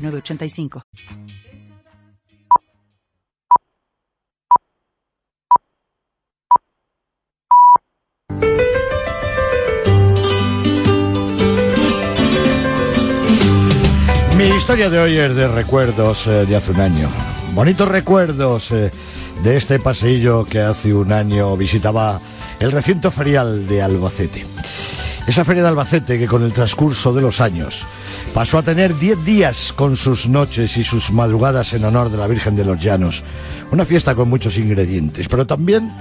[0.00, 0.82] 985.
[14.36, 17.10] Mi historia de hoy es de recuerdos eh, de hace un año.
[17.54, 18.90] Bonitos recuerdos eh,
[19.42, 22.20] de este paseillo que hace un año visitaba
[22.58, 24.46] el recinto ferial de Albacete.
[25.26, 27.86] Esa feria de Albacete que con el transcurso de los años
[28.34, 32.26] pasó a tener diez días con sus noches y sus madrugadas en honor de la
[32.26, 33.22] Virgen de los Llanos.
[33.70, 35.92] Una fiesta con muchos ingredientes, pero también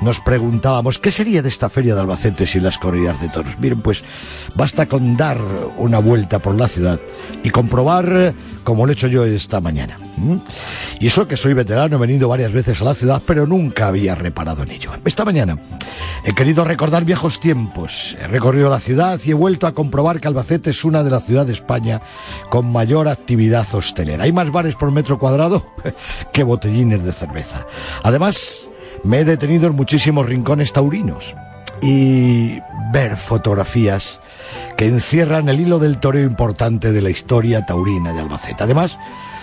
[0.00, 3.58] nos preguntábamos qué sería de esta feria de Albacete sin las corridas de toros.
[3.58, 4.02] Miren, pues
[4.54, 5.38] basta con dar
[5.78, 7.00] una vuelta por la ciudad
[7.42, 9.96] y comprobar como lo he hecho yo esta mañana.
[10.98, 14.14] Y eso que soy veterano, he venido varias veces a la ciudad, pero nunca había
[14.14, 14.90] reparado en ello.
[15.04, 15.58] Esta mañana
[16.24, 18.16] he querido recordar viejos tiempos.
[18.20, 21.24] He recorrido la ciudad y he vuelto a comprobar que Albacete es una de las
[21.24, 22.00] ciudades de España
[22.50, 24.24] con mayor actividad hostelera.
[24.24, 25.66] Hay más bares por metro cuadrado
[26.32, 27.66] que botellines de cerveza.
[28.02, 28.65] Además,
[29.06, 31.34] me he detenido en muchísimos rincones taurinos
[31.80, 32.58] y
[32.92, 34.20] ver fotografías
[34.76, 38.64] que encierran el hilo del toreo importante de la historia taurina de Albacete.
[38.64, 38.98] Además,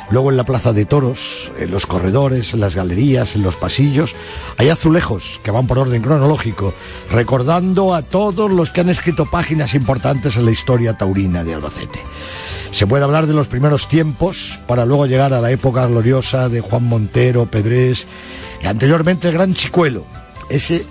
[0.09, 4.13] luego en la plaza de toros, en los corredores, en las galerías, en los pasillos,
[4.57, 6.73] hay azulejos que van por orden cronológico,
[7.09, 11.99] recordando a todos los que han escrito páginas importantes en la historia taurina de Albacete.
[12.71, 16.59] Se puede hablar de los primeros tiempos para luego llegar a la época gloriosa de
[16.59, 18.07] Juan Montero, Pedrés
[18.67, 20.05] anteriormente el Gran Chicuelo,
[20.49, 20.85] ese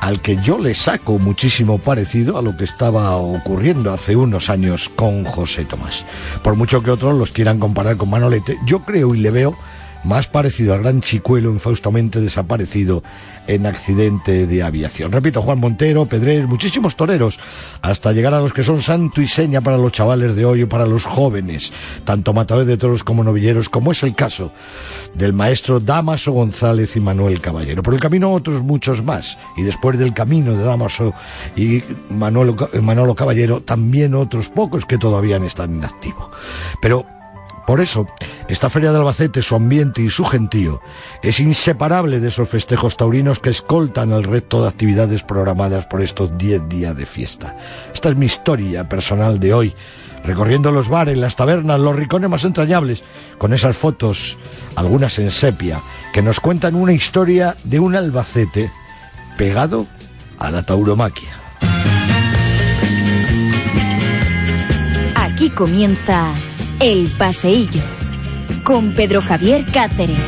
[0.00, 4.90] al que yo le saco muchísimo parecido a lo que estaba ocurriendo hace unos años
[4.94, 6.04] con José Tomás.
[6.42, 9.56] Por mucho que otros los quieran comparar con Manolete, yo creo y le veo
[10.04, 13.02] más parecido al gran chicuelo infaustamente desaparecido
[13.46, 15.12] en accidente de aviación.
[15.12, 17.38] Repito, Juan Montero, Pedrés, muchísimos toreros,
[17.82, 20.68] hasta llegar a los que son santo y seña para los chavales de hoy o
[20.68, 21.72] para los jóvenes,
[22.04, 24.52] tanto matadores de toros como novilleros, como es el caso
[25.14, 27.82] del maestro Damaso González y Manuel Caballero.
[27.82, 31.12] Por el camino otros muchos más, y después del camino de Damaso
[31.56, 36.30] y Manolo, Manolo Caballero, también otros pocos que todavía están en activo.
[36.80, 37.06] Pero
[37.66, 38.06] por eso,
[38.48, 40.82] esta feria de Albacete, su ambiente y su gentío
[41.22, 46.36] es inseparable de esos festejos taurinos que escoltan el resto de actividades programadas por estos
[46.36, 47.56] diez días de fiesta.
[47.92, 49.74] Esta es mi historia personal de hoy,
[50.24, 53.02] recorriendo los bares, las tabernas, los ricones más entrañables,
[53.38, 54.38] con esas fotos,
[54.76, 55.80] algunas en sepia,
[56.12, 58.70] que nos cuentan una historia de un Albacete
[59.38, 59.86] pegado
[60.38, 61.30] a la tauromaquia.
[65.16, 66.32] Aquí comienza
[66.80, 67.82] el Paseillo,
[68.62, 70.18] con Pedro Javier Cáceres.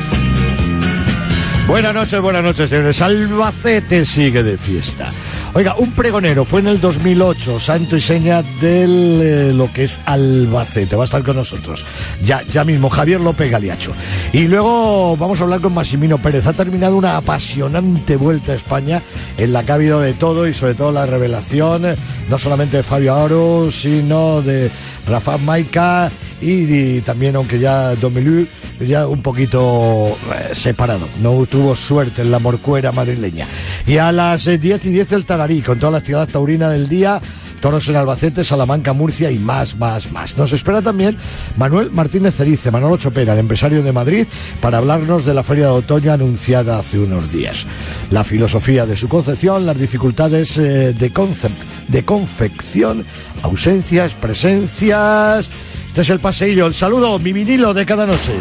[1.67, 3.03] Buenas noches, buenas noches, señores.
[3.03, 5.11] Albacete sigue de fiesta.
[5.53, 9.99] Oiga, un pregonero fue en el 2008, santo y seña de eh, lo que es
[10.05, 10.95] Albacete.
[10.95, 11.85] Va a estar con nosotros.
[12.23, 13.93] Ya, ya mismo, Javier López Galiacho.
[14.33, 16.47] Y luego vamos a hablar con Massimino Pérez.
[16.47, 19.03] Ha terminado una apasionante vuelta a España
[19.39, 21.97] en la que ha habido de todo y sobre todo la revelación, eh,
[22.29, 24.71] no solamente de Fabio Aro, sino de
[25.07, 28.47] Rafa Maica y, también, aunque ya Domelu
[28.81, 33.47] ya un poquito eh, separado, no tuvo suerte en la morcuera madrileña.
[33.87, 36.89] Y a las 10 eh, y 10 el Tadarí, con toda la actividad taurina del
[36.89, 37.21] día,
[37.61, 40.37] toros en Albacete, Salamanca, Murcia y más, más, más.
[40.37, 41.17] Nos espera también
[41.57, 44.27] Manuel Martínez Cerice, Manolo Chopera, el empresario de Madrid,
[44.61, 47.67] para hablarnos de la Feria de Otoño anunciada hace unos días.
[48.11, 53.05] La filosofía de su concepción, las dificultades eh, de, confección,
[53.43, 55.49] ausencias, presencias
[55.97, 58.33] este es el paseillo, el saludo, mi vinilo de cada noche.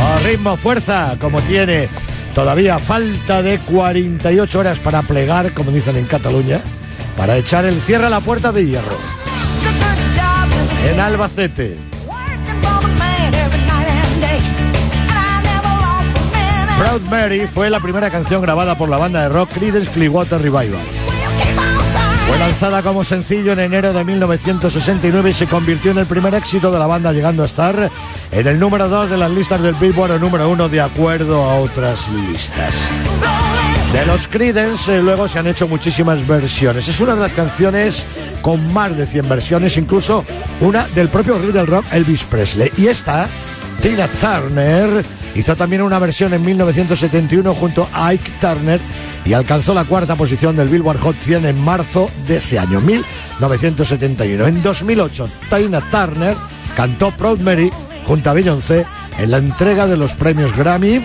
[0.00, 1.90] Oh, ritmo, fuerza, como tiene.
[2.34, 6.62] Todavía falta de 48 horas para plegar, como dicen en Cataluña,
[7.18, 8.96] para echar el cierre a la puerta de hierro.
[10.86, 11.76] En Albacete.
[16.78, 20.80] Proud Mary fue la primera canción grabada por la banda de rock Creedence Clearwater Revival.
[22.28, 26.70] Fue lanzada como sencillo en enero de 1969 y se convirtió en el primer éxito
[26.70, 27.90] de la banda, llegando a estar
[28.30, 31.56] en el número 2 de las listas del Billboard o número 1 de acuerdo a
[31.56, 32.74] otras listas.
[33.92, 36.88] De los Creedence eh, luego se han hecho muchísimas versiones.
[36.88, 38.04] Es una de las canciones
[38.42, 40.24] con más de 100 versiones, incluso
[40.60, 42.70] una del propio rey rock Elvis Presley.
[42.76, 43.28] Y esta,
[43.82, 45.04] Tina Turner,
[45.34, 48.80] hizo también una versión en 1971 junto a Ike Turner
[49.24, 54.46] y alcanzó la cuarta posición del Billboard Hot 100 en marzo de ese año, 1971.
[54.46, 56.36] En 2008, Tina Turner
[56.76, 57.70] cantó Proud Mary
[58.04, 58.84] junto a Beyoncé
[59.18, 61.02] en la entrega de los premios Grammy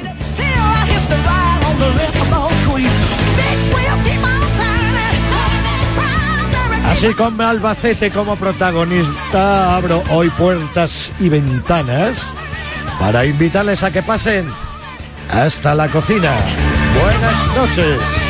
[7.04, 12.32] Así con Albacete como protagonista, abro hoy puertas y ventanas
[12.98, 14.50] para invitarles a que pasen
[15.30, 16.32] hasta la cocina.
[17.02, 18.23] Buenas noches.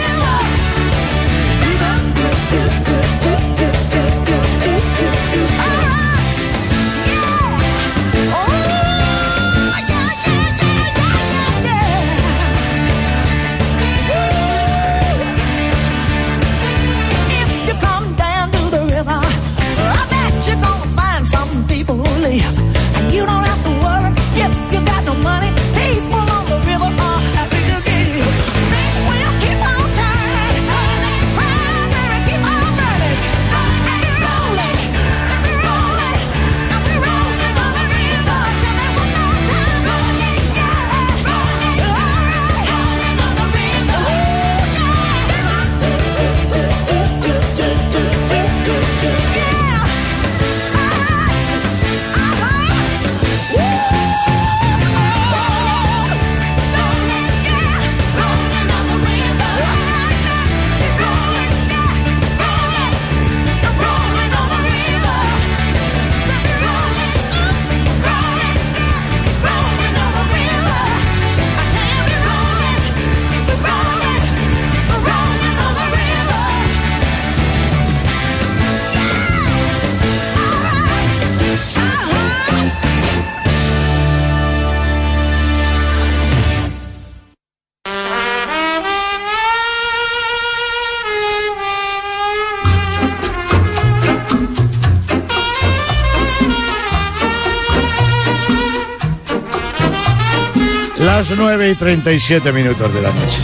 [101.56, 103.44] 9 y 37 minutos de la noche.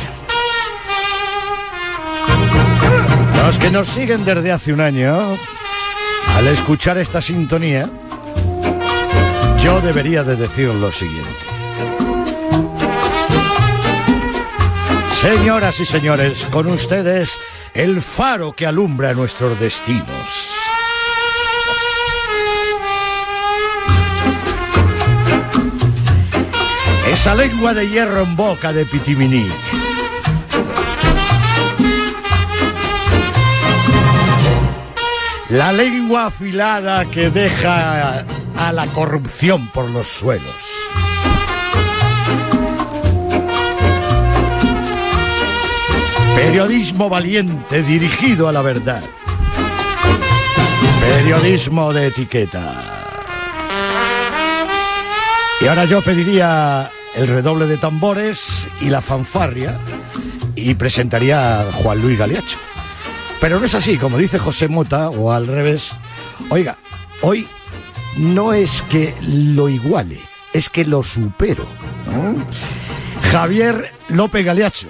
[3.46, 5.16] Los que nos siguen desde hace un año,
[6.36, 7.88] al escuchar esta sintonía,
[9.62, 11.30] yo debería de decir lo siguiente.
[15.22, 17.38] Señoras y señores, con ustedes
[17.76, 20.59] el faro que alumbra nuestros destinos.
[27.20, 29.46] Esa lengua de hierro en boca de Pitiminí.
[35.50, 38.24] La lengua afilada que deja
[38.56, 40.56] a la corrupción por los suelos.
[46.38, 49.04] Periodismo valiente dirigido a la verdad.
[51.02, 53.04] Periodismo de etiqueta.
[55.60, 56.90] Y ahora yo pediría
[57.20, 59.78] el redoble de tambores y la fanfarria
[60.56, 62.58] y presentaría a Juan Luis Galiacho.
[63.42, 65.92] Pero no es así, como dice José Mota, o al revés.
[66.50, 66.78] Oiga,
[67.22, 67.46] hoy
[68.18, 70.18] no es que lo iguale,
[70.54, 71.66] es que lo supero.
[73.34, 74.88] Javier López Galiacho.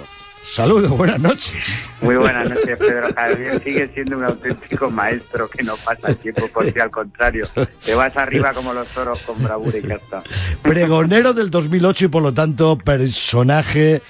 [0.50, 1.54] Saludos, buenas noches.
[2.02, 3.62] Muy buenas noches, Pedro Javier.
[3.62, 7.46] Sigue siendo un auténtico maestro que no pasa el tiempo por si al contrario.
[7.84, 10.24] Te vas arriba como los toros con bravura y ya está.
[10.60, 14.02] Pregonero del 2008 y por lo tanto personaje.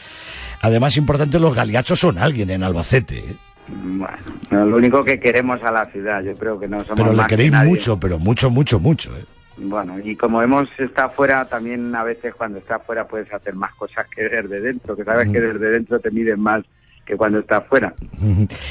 [0.63, 3.19] Además, importante, los galiachos son alguien en Albacete.
[3.19, 3.37] ¿eh?
[3.69, 7.27] Bueno, lo único que queremos a la ciudad, yo creo que no somos Pero le
[7.27, 9.15] queréis que mucho, pero mucho, mucho, mucho.
[9.15, 9.25] ¿eh?
[9.63, 13.75] Bueno, y como hemos estado fuera, también a veces cuando estás fuera puedes hacer más
[13.75, 16.65] cosas que desde dentro, que sabes que desde dentro te miden más
[17.05, 17.93] que cuando estás fuera.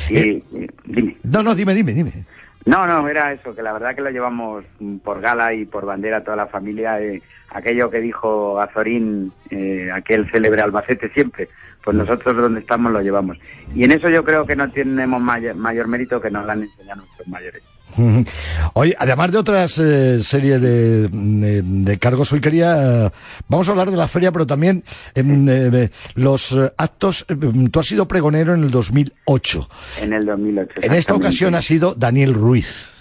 [0.09, 0.43] Y, Eh,
[0.85, 1.17] dime.
[1.23, 2.25] No, no, dime, dime, dime.
[2.65, 4.65] No, no, era eso, que la verdad que lo llevamos
[5.03, 6.99] por gala y por bandera toda la familia.
[7.01, 11.49] eh, aquello que dijo Azorín, eh, aquel célebre Albacete siempre,
[11.83, 13.37] pues nosotros donde estamos lo llevamos.
[13.73, 16.63] Y en eso yo creo que no tenemos mayor, mayor mérito que nos lo han
[16.63, 17.63] enseñado nuestros mayores.
[18.73, 23.11] Oye, además de otras eh, serie de, de- de cargos, hoy quería.
[23.47, 24.83] vamos a hablar de la feria, pero también
[25.15, 27.25] em, eh, los eh, actos.
[27.29, 29.69] em, tú has sido pregonero en el 2008.
[30.01, 30.81] En el 2008.
[30.83, 32.95] En esta ocasión ha sido Daniel Ruiz.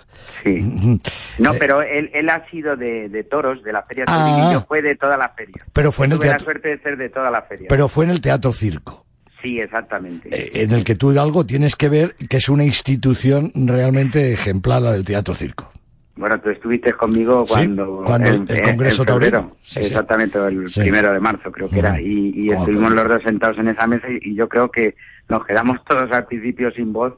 [0.45, 1.01] Sí.
[1.39, 4.51] No, Eh, pero él, él ha sido de, de toros, de la feria Ah.
[4.53, 5.65] Yo fue de toda la feria.
[5.73, 6.45] Pero fue en el Tuve la teatro.
[6.53, 7.67] suerte de ser de toda la feria.
[7.69, 9.05] Pero fue en el Teatro Circo.
[9.49, 10.29] Sí, Sí, exactamente.
[10.31, 14.83] Eh, en el que tú algo tienes que ver que es una institución realmente ejemplar
[14.83, 15.73] la del teatro circo.
[16.17, 18.03] Bueno, tú estuviste conmigo cuando...
[18.05, 19.57] cuando el, Congreso Taurino.
[19.77, 22.01] exactamente, el primero de marzo creo que era.
[22.01, 24.97] Y, estuvimos los dos sentados en esa mesa y, yo creo que
[25.29, 27.15] nos quedamos todos al principio sin voz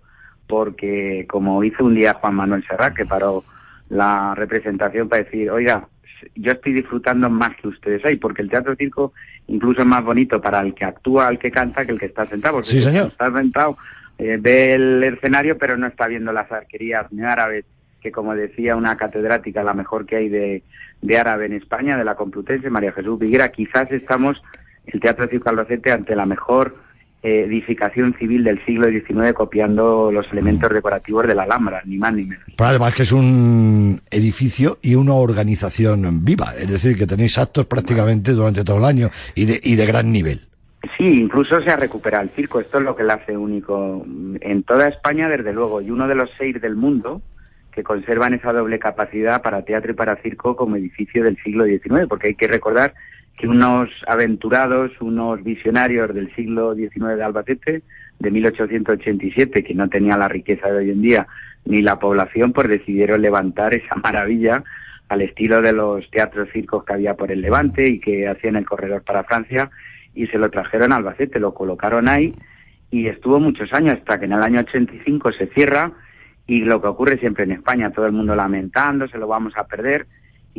[0.47, 3.43] porque como hizo un día Juan Manuel Serrat, que paró
[3.89, 5.89] la representación para decir, oiga,
[6.35, 9.13] yo estoy disfrutando más que ustedes ahí, porque el teatro circo
[9.47, 12.27] incluso es más bonito para el que actúa, el que canta, que el que está
[12.27, 12.63] sentado.
[12.63, 13.09] sí, señor.
[13.09, 13.77] Está sentado,
[14.19, 17.65] eh, ve el escenario, pero no está viendo las arquerías ni árabes
[18.01, 20.63] que como decía una catedrática, la mejor que hay de,
[21.03, 24.43] de árabe en España, de la Complutense, María Jesús Viguera, quizás estamos,
[24.87, 26.77] el Teatro Circo Albacete, ante la mejor
[27.23, 32.25] edificación civil del siglo XIX copiando los elementos decorativos de la Alhambra, ni más ni
[32.25, 32.45] menos.
[32.57, 37.67] Pero además que es un edificio y una organización viva, es decir, que tenéis actos
[37.67, 40.41] prácticamente durante todo el año y de, y de gran nivel.
[40.97, 44.05] Sí, incluso se ha recuperado el circo, esto es lo que lo hace único
[44.41, 47.21] en toda España, desde luego, y uno de los seis del mundo,
[47.71, 52.07] que conservan esa doble capacidad para teatro y para circo como edificio del siglo XIX,
[52.09, 52.95] porque hay que recordar
[53.41, 57.83] que unos aventurados, unos visionarios del siglo XIX de Albacete,
[58.19, 61.27] de 1887, que no tenía la riqueza de hoy en día
[61.65, 64.63] ni la población, pues decidieron levantar esa maravilla
[65.09, 68.67] al estilo de los teatros circos que había por el Levante y que hacían el
[68.67, 69.71] corredor para Francia
[70.15, 72.35] y se lo trajeron a Albacete, lo colocaron ahí
[72.91, 75.93] y estuvo muchos años hasta que en el año 85 se cierra
[76.47, 79.67] y lo que ocurre siempre en España, todo el mundo lamentando, se lo vamos a
[79.67, 80.07] perder.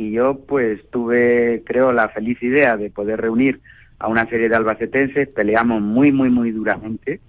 [0.02, 3.60] Y yo pues tuve, creo, la feliz idea de poder reunir
[4.00, 7.20] a una serie de albacetenses, peleamos muy, muy, muy duramente,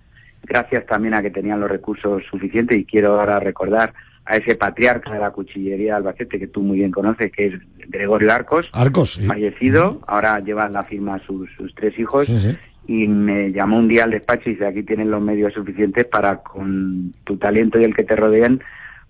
[0.42, 2.80] gracias también a que tenían los recursos suficientes.
[2.80, 3.94] Y quiero ahora recordar
[4.26, 7.54] a ese patriarca de la cuchillería de Albacete que tú muy bien conoces, que es
[7.90, 12.28] Gregorio Arcos, Arcos fallecido, ahora llevan la firma sus, sus tres hijos,
[12.88, 16.38] y me llamó un día al despacho y dice, aquí tienen los medios suficientes para,
[16.38, 18.62] con tu talento y el que te rodean,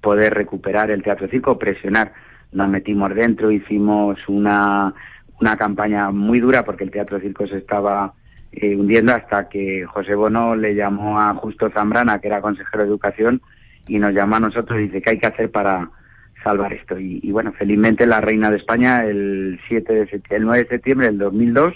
[0.01, 2.11] poder recuperar el teatro circo, presionar.
[2.53, 4.93] Nos metimos dentro, hicimos una,
[5.39, 8.13] una campaña muy dura porque el teatro circo se estaba
[8.51, 12.89] eh, hundiendo hasta que José Bono le llamó a Justo Zambrana, que era consejero de
[12.89, 13.41] educación,
[13.87, 15.89] y nos llamó a nosotros y dice, ¿qué hay que hacer para
[16.43, 16.99] salvar esto?
[16.99, 21.07] Y, y bueno, felizmente la Reina de España el, 7 de el 9 de septiembre
[21.07, 21.73] del 2002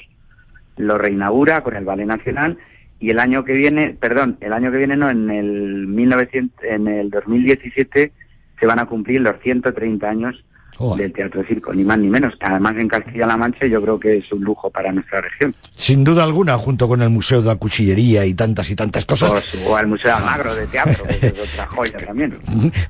[0.78, 2.58] lo reinaugura con el Ballet Nacional
[3.00, 6.88] y el año que viene, perdón, el año que viene no, en el 1900, en
[6.88, 8.12] el 2017
[8.60, 10.44] se van a cumplir los 130 años
[10.98, 12.34] del Teatro Circo, ni más ni menos.
[12.40, 15.54] Además, en Castilla-La Mancha yo creo que es un lujo para nuestra región.
[15.76, 19.32] Sin duda alguna, junto con el Museo de la Cuchillería y tantas y tantas cosas.
[19.32, 22.38] Pues, o el Museo Almagro de Teatro, que es otra joya también.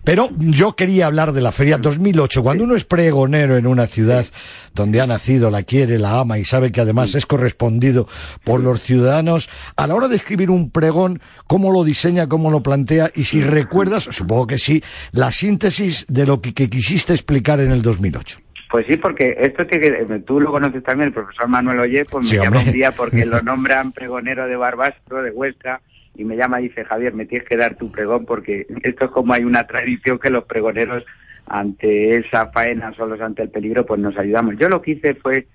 [0.04, 2.44] Pero yo quería hablar de la Feria 2008.
[2.44, 4.26] Cuando uno es pregonero en una ciudad
[4.74, 8.08] donde ha nacido, la quiere, la ama y sabe que además es correspondido
[8.44, 12.62] por los ciudadanos, a la hora de escribir un pregón, ¿cómo lo diseña, cómo lo
[12.64, 13.12] plantea?
[13.16, 17.77] Y si recuerdas, supongo que sí, la síntesis de lo que, quisiste explicar en el
[17.82, 18.40] 2008.
[18.70, 22.38] Pues sí, porque esto que tú lo conoces también, el profesor Manuel Oye, pues me
[22.38, 25.82] llama un día porque lo nombran pregonero de Barbastro, de Huesca,
[26.16, 29.12] y me llama y dice, Javier, me tienes que dar tu pregón porque esto es
[29.12, 31.06] como hay una tradición que los pregoneros
[31.46, 34.58] ante esa faena, solos ante el peligro, pues nos ayudamos.
[34.58, 35.48] Yo lo que hice fue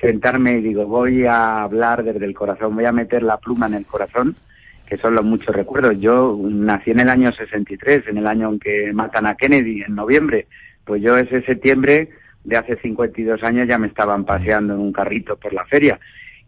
[0.00, 3.74] sentarme y digo, voy a hablar desde el corazón, voy a meter la pluma en
[3.74, 4.36] el corazón,
[4.86, 5.98] que son los muchos recuerdos.
[6.00, 9.94] Yo nací en el año 63, en el año en que matan a Kennedy, en
[9.94, 10.46] noviembre.
[10.84, 12.10] Pues yo ese septiembre
[12.44, 15.98] de hace 52 años ya me estaban paseando en un carrito por la feria.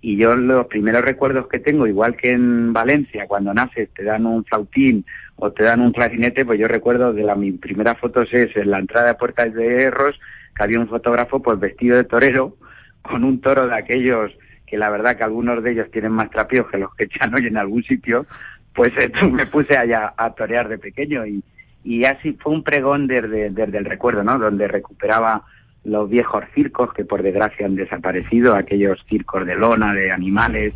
[0.00, 4.26] Y yo los primeros recuerdos que tengo, igual que en Valencia, cuando naces te dan
[4.26, 5.04] un flautín
[5.36, 8.70] o te dan un clarinete, pues yo recuerdo de la mi primera foto es en
[8.70, 10.18] la entrada de Puertas de Erros,
[10.56, 12.56] que había un fotógrafo pues vestido de torero,
[13.02, 14.32] con un toro de aquellos
[14.66, 17.46] que la verdad que algunos de ellos tienen más trapíos que los que echan hoy
[17.46, 18.26] en algún sitio,
[18.74, 18.90] pues
[19.30, 21.44] me puse allá a torear de pequeño y,
[21.84, 24.38] y así fue un pregón desde, desde el recuerdo, ¿no?
[24.38, 25.44] Donde recuperaba
[25.84, 30.74] los viejos circos que por desgracia han desaparecido, aquellos circos de lona, de animales,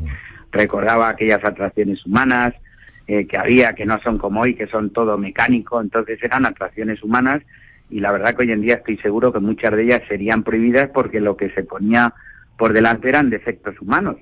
[0.51, 2.55] recordaba aquellas atracciones humanas
[3.07, 7.03] eh, que había, que no son como hoy, que son todo mecánico, entonces eran atracciones
[7.03, 7.43] humanas
[7.89, 10.91] y la verdad que hoy en día estoy seguro que muchas de ellas serían prohibidas
[10.93, 12.15] porque lo que se ponía
[12.59, 14.17] por delante eran defectos humanos.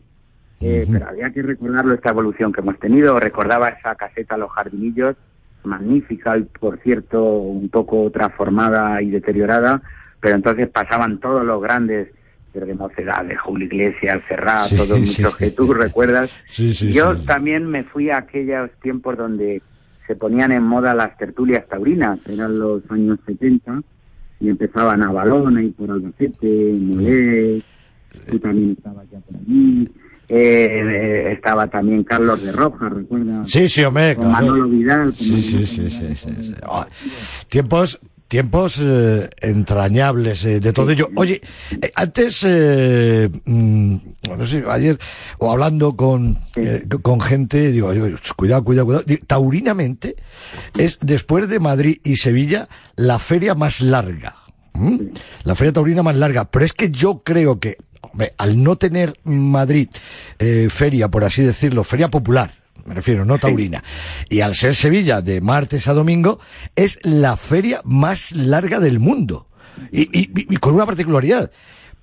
[0.61, 3.19] Eh, pero había que recordarlo, esta evolución que hemos tenido.
[3.19, 5.17] Recordaba esa caseta Los Jardinillos,
[5.65, 9.83] magnífica y, por cierto, un poco transformada y deteriorada,
[10.21, 12.09] pero entonces pasaban todos los grandes
[12.53, 16.31] de Mocedad, de Julio Iglesias, Serrat, todos muchos que tú recuerdas.
[16.47, 19.61] Yo también me fui a aquellos tiempos donde
[20.07, 23.83] se ponían en moda las tertulias taurinas, eran los años 70,
[24.41, 27.63] y empezaban a Balón, ahí por Albacete, Molé,
[28.31, 29.91] tú también estabas ya por allí,
[30.29, 33.51] eh, estaba también Carlos de Roja, ¿recuerdas?
[33.51, 34.17] Sí, sí, hombre.
[34.17, 35.05] Con Manolo Vidal.
[35.05, 36.55] con Sí, sí, sí, sí, sí, sí.
[36.67, 36.85] Oh,
[37.49, 38.01] tiempos
[38.35, 41.09] tiempos eh, entrañables eh, de todo ello.
[41.15, 41.41] Oye,
[41.81, 43.97] eh, antes, eh, mm,
[44.37, 44.99] no sé, ayer,
[45.39, 49.05] o hablando con, eh, con gente, digo, digo, cuidado, cuidado, cuidado.
[49.27, 50.17] Taurinamente,
[50.77, 54.37] es después de Madrid y Sevilla la feria más larga.
[55.45, 56.51] La feria taurina más larga.
[56.51, 57.77] Pero es que yo creo que,
[58.13, 59.89] hombre, al no tener Madrid
[60.39, 62.53] eh, feria, por así decirlo, feria popular,
[62.85, 63.83] me refiero, no taurina,
[64.29, 66.39] y al ser Sevilla de martes a domingo,
[66.77, 69.49] es la feria más larga del mundo.
[69.91, 71.51] Y, y- y con una particularidad.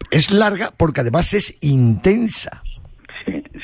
[0.10, 2.63] Es larga porque además es intensa.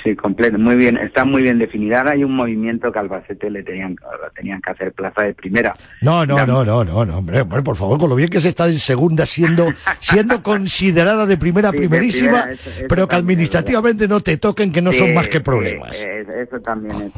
[0.03, 1.99] Sí, completo, muy bien, está muy bien definida.
[1.99, 3.95] Ahora hay un movimiento que Albacete le tenían,
[4.35, 5.73] tenían que hacer plaza de primera.
[6.01, 8.49] No, no, no, no, no, no, hombre, hombre, por favor, con lo bien que se
[8.49, 9.67] está en segunda, siendo,
[9.99, 14.37] siendo considerada de primera, Sí, de primerísima, primera, eso- eso pero que administrativamente no te
[14.37, 15.95] toquen, que no son más que problemas.
[15.99, 17.11] eh, eso también es.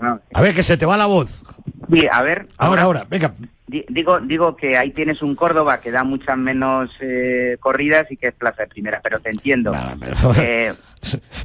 [0.00, 1.42] no, A ver, que se te va la voz.
[1.90, 2.48] sí, a ver.
[2.58, 3.34] Ahora, ahora, venga.
[3.68, 8.16] Di- Digo, digo que ahí tienes un Córdoba que da muchas menos eh, corridas y
[8.16, 9.70] que es plaza de primera, pero te entiendo.
[9.72, 10.74] Nada, pero- Eh,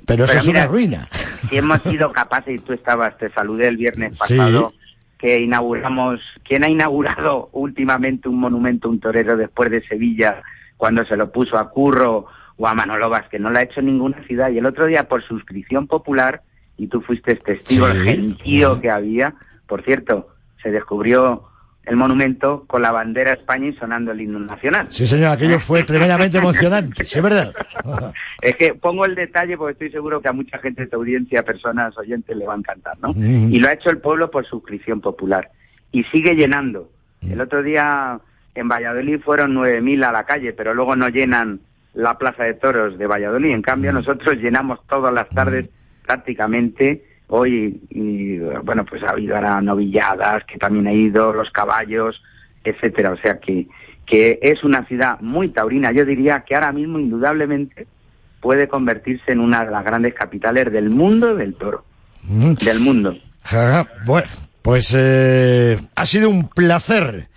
[0.08, 1.08] Pero eso es mira, una ruina.
[1.50, 4.20] si hemos sido capaces, y tú estabas, te saludé el viernes Sí.
[4.38, 4.74] pasado,
[5.20, 10.42] que inauguramos, ¿quién ha inaugurado últimamente un monumento, un torero después de Sevilla,
[10.78, 12.26] cuando se lo puso a Curro
[12.58, 14.50] o a Manolo que No lo ha hecho ninguna ciudad.
[14.50, 16.42] Y el otro día, por suscripción popular,
[16.78, 17.94] y tú fuiste testigo Sí.
[17.98, 19.34] del gentío que había,
[19.68, 20.30] por cierto,
[20.62, 21.44] se descubrió
[21.86, 24.88] el monumento con la bandera de España y sonando el himno nacional.
[24.90, 27.54] Sí, señor, aquello fue tremendamente emocionante, ¿sí es verdad?
[28.42, 31.44] Es que pongo el detalle porque estoy seguro que a mucha gente de tu audiencia,
[31.44, 33.14] personas oyentes, le va a encantar, ¿no?
[33.16, 35.50] Y lo ha hecho el pueblo por suscripción popular.
[35.94, 36.90] Y sigue llenando.
[37.22, 38.20] El otro día
[38.54, 41.62] en Valladolid fueron 9.000 a la calle, pero luego no llenan
[41.94, 43.52] la Plaza de Toros de Valladolid.
[43.52, 45.70] En cambio, nosotros llenamos todas las tardes
[46.06, 47.04] prácticamente.
[47.28, 52.22] Hoy, y, bueno, pues ha habido ahora novilladas, que también ha ido, los caballos,
[52.64, 53.12] etcétera.
[53.12, 53.68] O sea que,
[54.06, 55.92] que es una ciudad muy taurina.
[55.92, 57.88] Yo diría que ahora mismo, indudablemente,
[58.42, 61.86] puede convertirse en una de las grandes capitales del mundo del toro.
[62.24, 62.54] Mm.
[62.54, 63.18] Del mundo.
[63.44, 64.28] Ajá, Bueno,
[64.62, 67.28] pues eh, ha sido un placer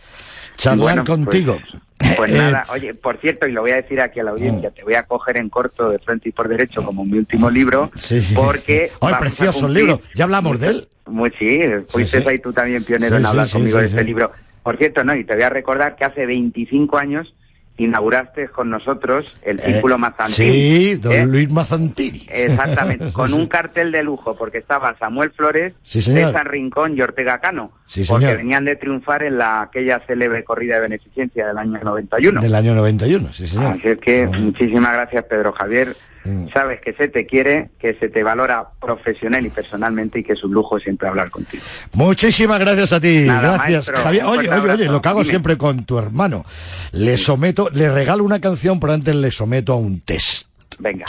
[0.57, 1.59] charlar Bueno, pues- contigo.
[1.71, 1.83] Pues
[2.29, 4.83] Eh, nada, oye, por cierto, y lo voy a decir aquí a la audiencia, te
[4.83, 8.33] voy a coger en corto de frente y por derecho como mi último libro, Sí.
[8.35, 8.91] porque...
[9.01, 10.01] ¡Ay, precioso el libro!
[10.15, 10.89] Ya hablamos de él.
[11.07, 12.29] Muy, sí, fuiste sí.
[12.29, 14.07] ahí tú también pionero Sí, en sí, hablar sí, conmigo sí, de este sí.
[14.07, 14.33] libro.
[14.63, 17.33] Por cierto, no, y te voy a recordar que hace 25 años
[17.79, 20.35] inauguraste con nosotros el Eh, Círculo Mazantín.
[20.35, 21.27] Sí, don ¿eh?
[21.27, 22.27] Luis Mazantini.
[22.31, 26.01] Exactamente, con un cartel de lujo, porque estaban Samuel Flores, Sí.
[26.01, 30.77] César Rincón y Ortega Cano, Sí, porque venían de triunfar en la aquella célebre corrida
[30.77, 32.41] de beneficencia del año 91.
[32.41, 33.77] Del año 91, sí, señor.
[33.79, 35.97] Así es que muchísimas gracias, Pedro Javier.
[36.27, 36.49] Mm.
[36.53, 40.43] Sabes que se te quiere, que se te valora profesional y personalmente y que es
[40.43, 41.62] un lujo siempre hablar contigo.
[41.93, 43.25] Muchísimas gracias a ti.
[43.27, 44.25] Nada, gracias, maestro, Javier.
[44.25, 45.31] Oye, oye, oye, lo que hago Dime.
[45.31, 46.45] siempre con tu hermano.
[46.93, 50.49] Le someto, le regalo una canción, pero antes le someto a un test.
[50.81, 51.07] Venga.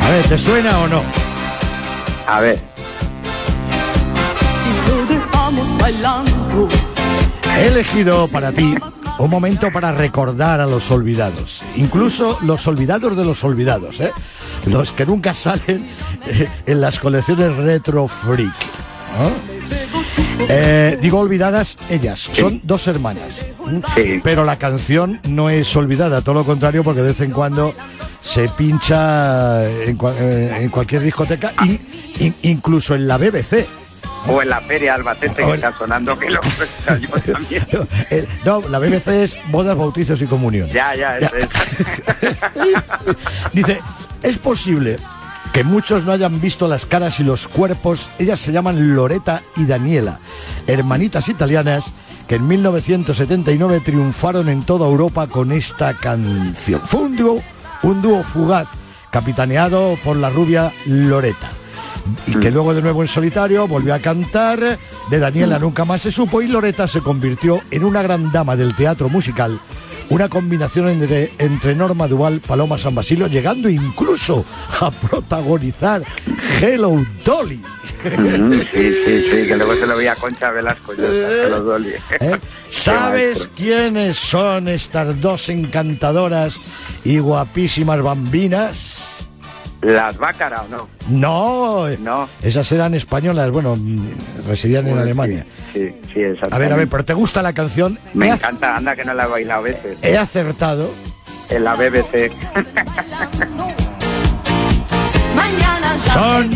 [0.00, 1.02] A ver, ¿te suena o no?
[2.26, 2.58] A ver,
[4.62, 6.68] Si lo dejamos bailando,
[7.58, 8.74] He elegido para ti
[9.18, 14.12] un momento para recordar a los olvidados, incluso los olvidados de los olvidados, ¿eh?
[14.66, 15.88] los que nunca salen
[16.26, 18.52] eh, en las colecciones retro freak.
[19.18, 19.58] ¿no?
[20.48, 23.34] Eh, digo olvidadas ellas, son dos hermanas,
[23.96, 24.20] Sí.
[24.22, 27.74] pero la canción no es olvidada, todo lo contrario, porque de vez en cuando
[28.22, 31.80] se pincha en, eh, en cualquier discoteca, y,
[32.24, 33.66] in- incluso en la BBC.
[34.28, 36.40] O en la feria Albacete que en- está sonando, que lo
[37.00, 37.66] yo también.
[38.10, 40.72] Eh, no, la BBC es bodas, bautizos y comuniones.
[40.72, 41.26] Ya, ya, Ya.
[41.38, 41.48] es-
[43.52, 43.80] Dice,
[44.22, 44.98] es posible
[45.52, 48.08] que muchos no hayan visto las caras y los cuerpos.
[48.18, 50.18] Ellas se llaman Loreta y Daniela,
[50.66, 51.84] hermanitas italianas
[52.26, 56.80] que en 1979 triunfaron en toda Europa con esta canción.
[56.84, 57.42] Fue un dúo,
[57.82, 58.68] un dúo fugaz,
[59.10, 61.48] capitaneado por la rubia Loreta.
[62.26, 64.78] Y que luego de nuevo en solitario volvió a cantar.
[65.10, 68.74] De Daniela nunca más se supo y Loreta se convirtió en una gran dama del
[68.74, 69.58] teatro musical.
[70.10, 74.44] Una combinación entre, entre Norma Duval, Paloma San Basilio, llegando incluso
[74.80, 76.02] a protagonizar
[76.60, 77.60] Hello Dolly.
[78.04, 81.90] Mm, sí, sí, sí, que luego se lo veía a Concha Velasco, que lo dolí.
[82.20, 82.38] ¿Eh?
[82.70, 86.56] ¿Sabes quiénes son estas dos encantadoras
[87.04, 89.17] y guapísimas bambinas?
[89.80, 90.88] ¿Las Bácara o no?
[91.08, 92.28] No, No.
[92.42, 94.08] esas eran españolas, bueno, mm,
[94.48, 95.46] residían en Alemania.
[95.72, 96.56] Sí, sí, sí, exactamente.
[96.56, 97.98] A ver, a ver, pero ¿te gusta la canción?
[98.12, 99.96] Me encanta, anda que no la he bailado a veces.
[100.02, 100.90] He acertado.
[101.50, 102.30] En la BBC.
[106.12, 106.50] Son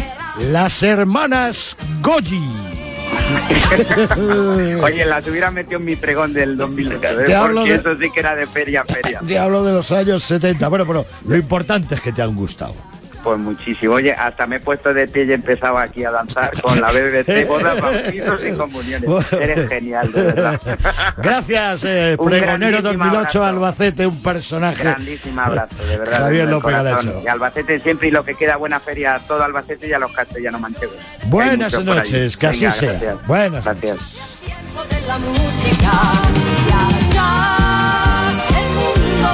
[0.51, 2.43] las hermanas Goyi.
[4.83, 8.11] Oye, las hubiera metido en mi pregón del 2009, Te hablo porque de- eso sí
[8.11, 9.21] que era de feria a feria.
[9.27, 10.69] Te hablo de los años 70.
[10.69, 12.75] Bueno, pero lo importante es que te han gustado.
[13.23, 13.95] Pues muchísimo.
[13.95, 16.91] Oye, hasta me he puesto de pie y he empezado aquí a danzar con la
[16.91, 19.33] BBC, bodas, bautizos y comuniones.
[19.33, 20.61] Eres genial, de verdad.
[21.19, 23.45] Gracias, eh, pregonero grandísimo 2008 abrazo.
[23.45, 24.83] Albacete, un personaje.
[24.83, 26.19] Grandísimo abrazo, de verdad.
[26.19, 26.73] Javier López.
[26.73, 27.23] Galacho.
[27.25, 30.13] Y Albacete siempre y lo que queda buena feria a todo Albacete y a los
[30.13, 30.97] castellanos manchegos.
[31.27, 32.91] Buenas noches, que así Venga, sea.
[32.91, 33.27] gracias.
[33.27, 33.97] Buenas Gracias.
[33.97, 34.41] noches.
[34.45, 35.93] tiempo de la música
[36.35, 37.29] y allá
[38.59, 39.31] el mundo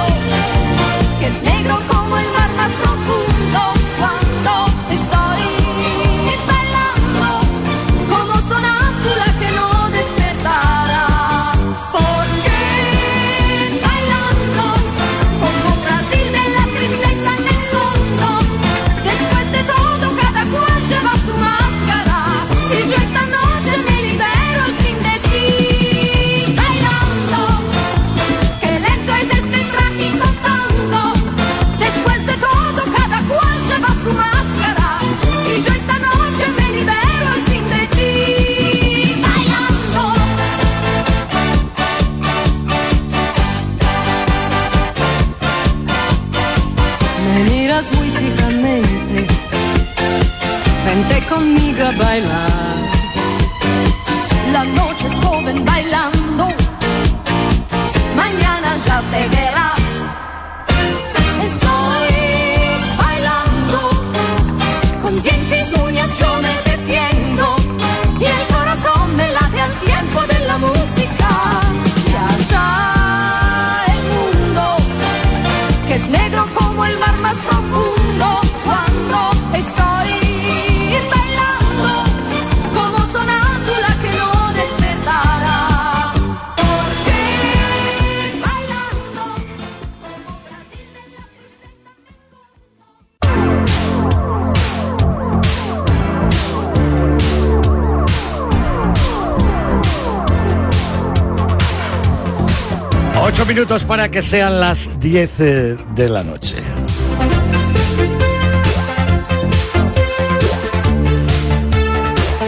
[1.19, 2.25] que es negro como el
[103.83, 106.57] para que sean las 10 eh, de la noche.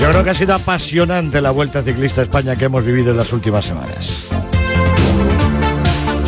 [0.01, 3.17] Yo creo que ha sido apasionante la Vuelta Ciclista a España que hemos vivido en
[3.17, 4.25] las últimas semanas.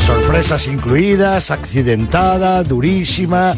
[0.06, 3.56] Sorpresas incluidas, accidentada, durísima,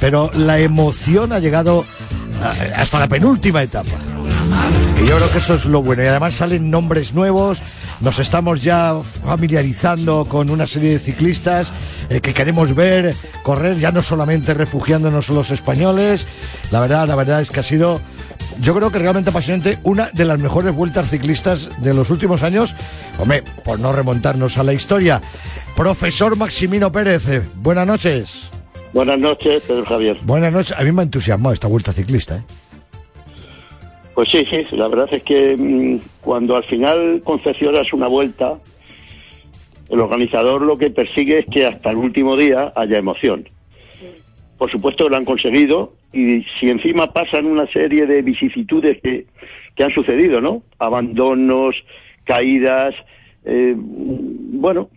[0.00, 1.84] pero la emoción ha llegado
[2.42, 3.90] a- hasta la penúltima etapa.
[5.02, 6.04] Y yo creo que eso es lo bueno.
[6.04, 7.60] Y además salen nombres nuevos,
[8.00, 11.72] nos estamos ya familiarizando con una serie de ciclistas
[12.08, 16.26] eh, que queremos ver correr, ya no solamente refugiándonos los españoles.
[16.70, 18.00] La verdad, la verdad es que ha sido,
[18.60, 22.74] yo creo que realmente apasionante, una de las mejores vueltas ciclistas de los últimos años.
[23.18, 25.22] Hombre, por no remontarnos a la historia.
[25.76, 28.50] Profesor Maximino Pérez, eh, buenas noches.
[28.92, 30.18] Buenas noches, Pedro Javier.
[30.22, 30.76] Buenas noches.
[30.78, 32.36] A mí me ha entusiasmado esta vuelta ciclista.
[32.36, 32.42] ¿eh?
[34.16, 38.56] Pues sí, sí, la verdad es que mm, cuando al final concesionas una vuelta,
[39.90, 43.46] el organizador lo que persigue es que hasta el último día haya emoción.
[44.56, 49.26] Por supuesto lo han conseguido y si encima pasan una serie de vicisitudes que,
[49.74, 50.62] que han sucedido, ¿no?
[50.78, 51.76] Abandonos,
[52.24, 52.94] caídas,
[53.44, 54.88] eh, bueno,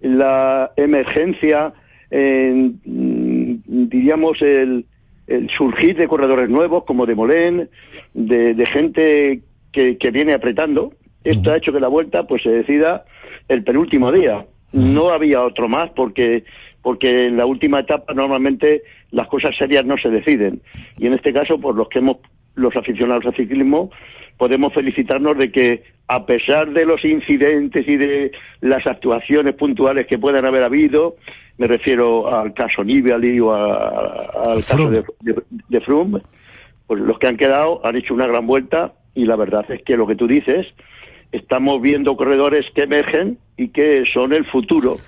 [0.00, 1.72] la emergencia,
[2.10, 4.84] en, mm, diríamos, el,
[5.28, 7.70] el surgir de corredores nuevos como de Molén,
[8.14, 9.40] de, de gente
[9.72, 10.92] que, que viene apretando.
[11.24, 13.04] Esto ha hecho que la vuelta pues se decida
[13.48, 14.46] el penúltimo día.
[14.72, 16.44] No había otro más porque
[16.82, 20.60] porque en la última etapa normalmente las cosas serias no se deciden
[20.98, 22.18] y en este caso por los que hemos
[22.56, 23.90] los aficionados al ciclismo
[24.36, 30.18] podemos felicitarnos de que a pesar de los incidentes y de las actuaciones puntuales que
[30.18, 31.16] puedan haber habido,
[31.56, 36.20] me refiero al caso Nibali o a- al caso de, de, de Froome,
[36.86, 39.96] pues los que han quedado han hecho una gran vuelta y la verdad es que
[39.96, 40.66] lo que tú dices,
[41.32, 44.98] estamos viendo corredores que emergen y que son el futuro,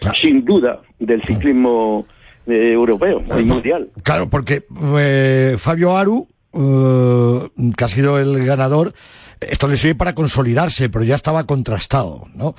[0.00, 0.16] Claro.
[0.20, 2.06] sin duda, del ciclismo
[2.46, 3.88] eh, europeo y mundial.
[4.02, 4.62] Claro, porque
[4.98, 8.92] eh, Fabio Aru, eh, que ha sido el ganador,
[9.40, 12.54] esto le sirve para consolidarse, pero ya estaba contrastado, ¿no?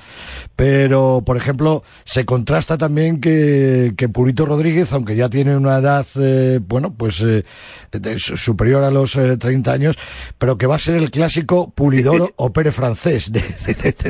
[0.55, 6.05] Pero, por ejemplo, se contrasta también que, que Purito Rodríguez, aunque ya tiene una edad,
[6.19, 7.45] eh, bueno, pues eh,
[7.91, 9.95] de- su- superior a los eh, 30 años,
[10.37, 13.41] pero que va a ser el clásico Pulidor o Pérez francés de,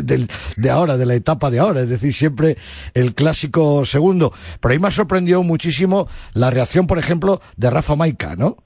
[0.02, 0.28] de-
[0.58, 2.58] de- ahora, de la etapa de ahora, es decir, siempre
[2.94, 4.34] el clásico segundo.
[4.60, 8.58] Pero ahí me ha sorprendido muchísimo la reacción, por ejemplo, de Rafa Maica, ¿no?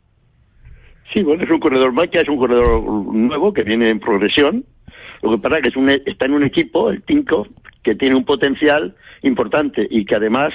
[1.13, 2.81] Sí, bueno, es un corredor Maika, es un corredor
[3.13, 4.63] nuevo que viene en progresión.
[5.21, 7.47] Lo que pasa es que es un, está en un equipo, el Tinko,
[7.83, 10.51] que tiene un potencial importante y que además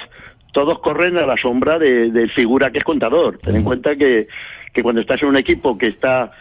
[0.53, 3.37] todos corren a la sombra de, de figura que es contador.
[3.43, 4.27] Ten en cuenta que,
[4.73, 6.31] que cuando estás en un equipo que está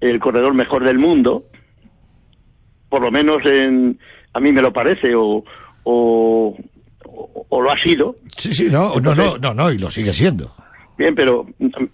[0.00, 1.44] el corredor mejor del mundo,
[2.88, 3.98] por lo menos en,
[4.32, 5.44] a mí me lo parece, o,
[5.84, 6.56] o,
[7.04, 10.12] o- o lo ha sido, Sí, sí, no, no, no, no, no, y lo sigue
[10.12, 10.52] siendo.
[11.00, 11.46] Bien, pero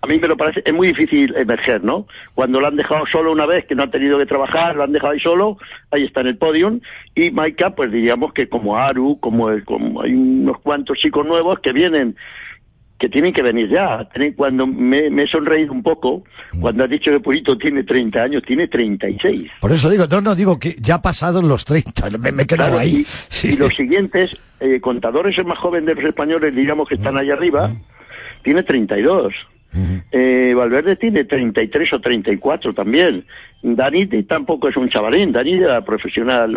[0.03, 2.09] a mí me lo parece, es muy difícil emerger, ¿no?
[2.35, 4.91] Cuando lo han dejado solo una vez, que no han tenido que trabajar, lo han
[4.91, 5.59] dejado ahí solo,
[5.93, 6.81] ahí está en el podium,
[7.15, 11.61] y Maika, pues diríamos que como Aru, como, el- como hay unos cuantos chicos nuevos
[11.61, 12.17] que vienen,
[12.99, 14.09] que tienen que venir ya.
[14.35, 16.25] Cuando me, me he sonreído un poco,
[16.61, 19.51] cuando has dicho que Purito tiene 30 años, tiene 36.
[19.61, 22.71] Por eso digo, no, no, digo que ya pasaron los 30, me, me he quedado
[22.71, 23.03] Claro, ahí.
[23.03, 23.53] y, Sí.
[23.53, 27.31] y los siguientes, eh, contadores, el más joven de los españoles, diríamos que están ahí
[27.31, 27.71] arriba,
[28.47, 29.35] tiene 32.
[30.13, 33.27] Eh, Valverde tiene 33 o 34 también.
[33.61, 36.53] Dani tampoco es un chavalín, Dani ya profesional,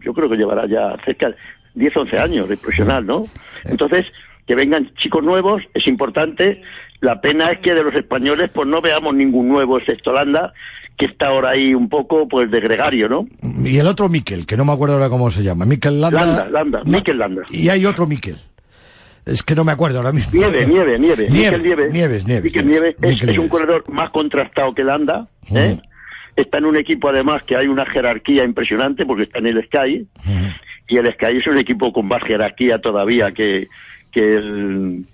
[0.00, 1.34] yo creo que llevará ya cerca de
[1.74, 3.24] 10, 11 años de profesional, ¿no?
[3.64, 4.06] Entonces,
[4.46, 6.62] que vengan chicos nuevos es importante.
[7.00, 10.52] La pena es que de los españoles pues no veamos ningún nuevo, excepto Holanda,
[10.96, 13.26] que está ahora ahí un poco pues de gregario, ¿no?
[13.64, 15.66] Y el otro Miquel, que no me acuerdo ahora cómo se llama.
[15.66, 16.24] Miquel Landa.
[16.24, 17.42] Landa, Landa, Mikel Landa.
[17.50, 18.36] Y hay otro Miquel.
[19.24, 20.32] Es que no me acuerdo ahora mismo.
[20.32, 21.28] Nieve, nieve, nieve.
[21.30, 21.58] Nieve.
[21.92, 22.44] Nieves, Nieves.
[22.44, 23.50] Mikel Nieve es, un Nieves.
[23.50, 25.28] corredor más contrastado que Landa.
[25.54, 25.78] ¿eh?
[26.34, 30.06] Está en un equipo, además, que hay una jerarquía impresionante porque está en el Sky.
[30.88, 33.68] Y el Sky es un equipo con más jerarquía todavía que,
[34.10, 35.04] que el.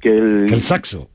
[0.00, 1.08] Que el, Que el saxo.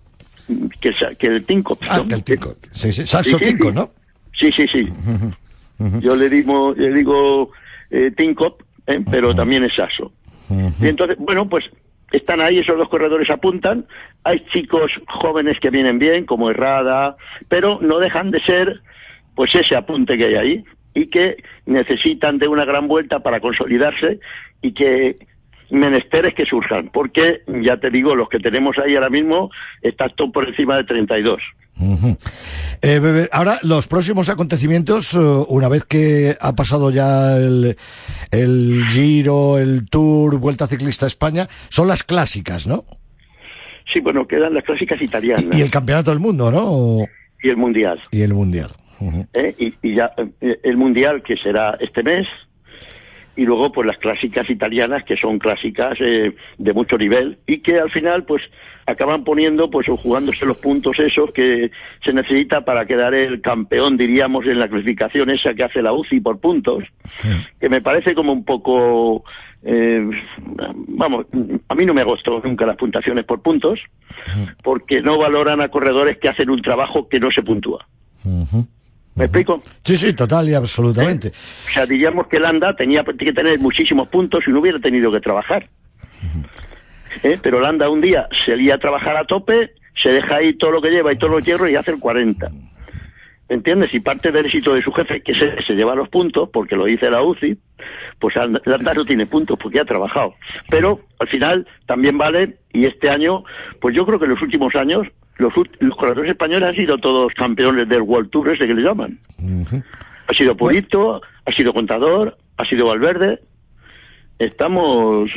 [0.79, 2.07] que, el- que el Tinkoff, Ah, ¿no?
[2.07, 2.55] que el Tinko.
[2.71, 3.71] Sí, sí, saxo Sí, Tinko.
[3.71, 3.91] ¿no?
[4.39, 4.87] Sí, sí, sí.
[6.01, 7.51] Yo le digo, le digo
[7.91, 8.99] eh, ¿eh?
[9.11, 10.11] pero también es Sasso.
[10.79, 11.65] Y entonces, bueno, pues
[12.11, 13.85] están ahí, esos dos corredores apuntan.
[14.23, 17.17] Hay chicos jóvenes que vienen bien, como Herrada,
[17.49, 18.81] pero no dejan de ser,
[19.35, 24.19] pues ese apunte que hay ahí y que necesitan de una gran vuelta para consolidarse
[24.61, 25.15] y que
[25.69, 30.47] menesteres que surjan, porque ya te digo, los que tenemos ahí ahora mismo están por
[30.47, 31.41] encima de 32.
[31.79, 32.17] Ujú.
[32.81, 37.77] Eh, bebé, ahora, los próximos acontecimientos, eh, una vez que ha pasado ya el,
[38.31, 42.85] el Giro, el Tour, Vuelta Ciclista a España, son las clásicas, ¿no?
[43.93, 46.63] Sí, bueno, quedan las clásicas italianas Y el Campeonato del Mundo, ¿no?
[46.65, 47.07] O-
[47.41, 48.01] y el mundial.
[48.11, 48.71] Y el Mundial.
[49.33, 49.55] ¿eh?
[49.59, 50.11] y, y ya
[50.41, 52.25] eh, el mundial que será este mes
[53.35, 57.77] y luego pues las clásicas italianas que son clásicas eh, de mucho nivel y que
[57.79, 58.41] al final pues
[58.87, 61.69] acaban poniendo pues o jugándose los puntos esos que
[62.03, 66.21] se necesita para quedar el campeón diríamos en la clasificación esa que hace la UCI
[66.21, 66.83] por puntos
[67.59, 69.23] que me parece como un poco
[69.63, 70.01] eh,
[70.87, 71.25] vamos
[71.67, 73.79] a mí no me gustó nunca las puntuaciones por puntos
[74.63, 77.87] porque no valoran a corredores que hacen un trabajo que no se puntúa.
[79.15, 79.63] ¿me explico?
[79.83, 81.29] Sí, sí, total y absolutamente.
[81.29, 85.19] O sea, diríamos que Landa tenía que tener muchísimos puntos y no hubiera tenido que
[85.19, 85.67] trabajar.
[87.23, 87.37] ¿Eh?
[87.41, 90.81] Pero Landa un día se lía a trabajar a tope, se deja ahí todo lo
[90.81, 92.49] que lleva y todos los hierros y hace el 40.
[93.49, 93.93] ¿Me entiendes?
[93.93, 96.85] Y parte del éxito de su jefe, que se, se lleva los puntos, porque lo
[96.85, 97.57] dice la UCI,
[98.19, 100.35] pues Landa no tiene puntos porque ha trabajado.
[100.69, 103.43] Pero al final también vale, y este año,
[103.79, 107.33] pues yo creo que en los últimos años, los, los corredores españoles han sido todos
[107.35, 109.19] campeones del World Tour, ese que le llaman.
[110.27, 113.39] Ha sido Purito, ha sido Contador, ha sido Valverde.
[114.39, 115.29] Estamos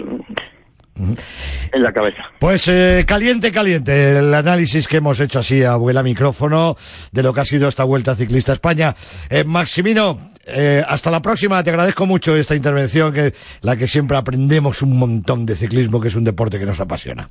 [1.73, 2.23] en la cabeza.
[2.39, 6.77] Pues eh, caliente, caliente el análisis que hemos hecho así a abuela micrófono
[7.13, 8.95] de lo que ha sido esta Vuelta Ciclista a España.
[9.29, 11.63] Eh, Maximino, eh, hasta la próxima.
[11.63, 16.09] Te agradezco mucho esta intervención, que la que siempre aprendemos un montón de ciclismo, que
[16.09, 17.29] es un deporte que nos apasiona.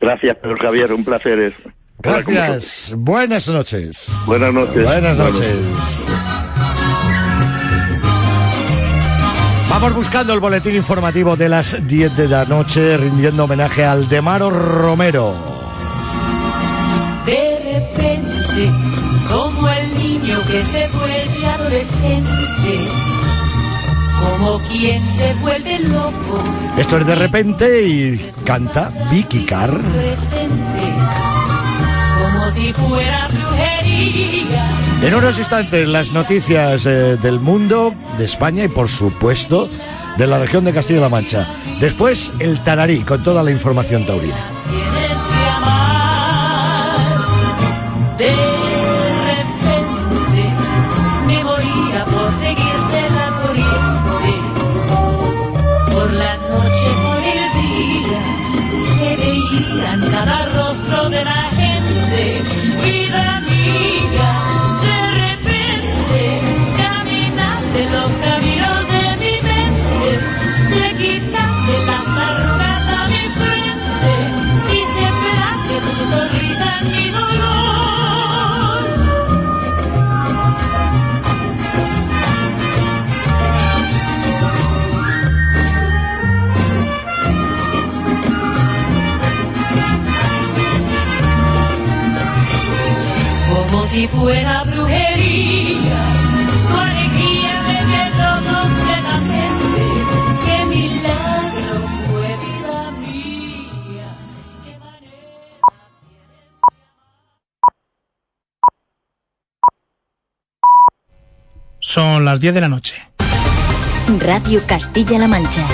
[0.00, 1.52] Gracias, Pedro Javier, un placer.
[1.98, 2.94] Gracias.
[2.96, 4.10] Buenas noches.
[4.26, 4.84] Buenas noches.
[4.84, 6.29] Buenas noches.
[9.80, 14.50] Vamos buscando el boletín informativo de las 10 de la noche, rindiendo homenaje al Demaro
[14.50, 15.34] Romero.
[17.24, 18.70] De repente,
[19.26, 22.88] como el niño que se vuelve adolescente,
[24.20, 26.44] como quien se vuelve loco.
[26.76, 29.80] Esto es de repente y canta Vicky Carr.
[29.80, 30.94] Presente,
[32.50, 34.70] como si fuera brujería.
[35.02, 39.68] En unos instantes las noticias eh, del mundo, de España y por supuesto
[40.16, 41.48] de la región de Castilla-La Mancha.
[41.80, 44.36] Después el Tararí con toda la información taurina.
[93.90, 96.00] Si fuera brujería.
[96.68, 99.82] Tu alegría de verlo completamente.
[100.44, 101.74] Qué milagro
[102.06, 104.10] fue vida mía.
[104.64, 105.10] Qué manera
[111.80, 112.96] Son las 10 de la noche.
[114.20, 115.66] Radio Castilla-La Mancha.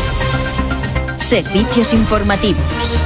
[1.18, 3.04] Servicios informativos.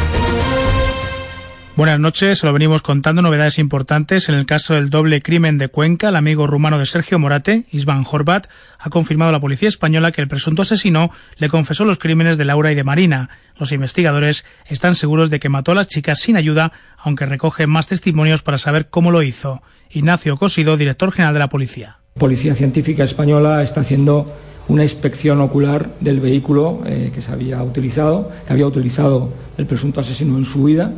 [1.81, 6.11] Buenas noches, lo venimos contando novedades importantes en el caso del doble crimen de Cuenca.
[6.11, 10.21] El amigo rumano de Sergio Morate, Isvan Horvat, ha confirmado a la policía española que
[10.21, 13.31] el presunto asesino le confesó los crímenes de Laura y de Marina.
[13.57, 17.87] Los investigadores están seguros de que mató a las chicas sin ayuda, aunque recogen más
[17.87, 19.63] testimonios para saber cómo lo hizo.
[19.89, 21.97] Ignacio Cosido, director general de la policía.
[22.13, 24.37] Policía Científica Española está haciendo
[24.69, 30.01] una inspección ocular del vehículo eh, que se había utilizado, que había utilizado el presunto
[30.01, 30.93] asesino en su huida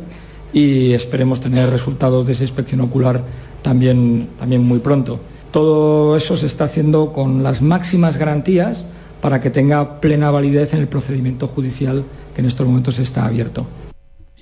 [0.53, 3.23] y esperemos tener resultados de esa inspección ocular
[3.61, 5.19] también, también muy pronto.
[5.51, 8.85] Todo eso se está haciendo con las máximas garantías
[9.21, 12.03] para que tenga plena validez en el procedimiento judicial
[12.35, 13.67] que en estos momentos está abierto.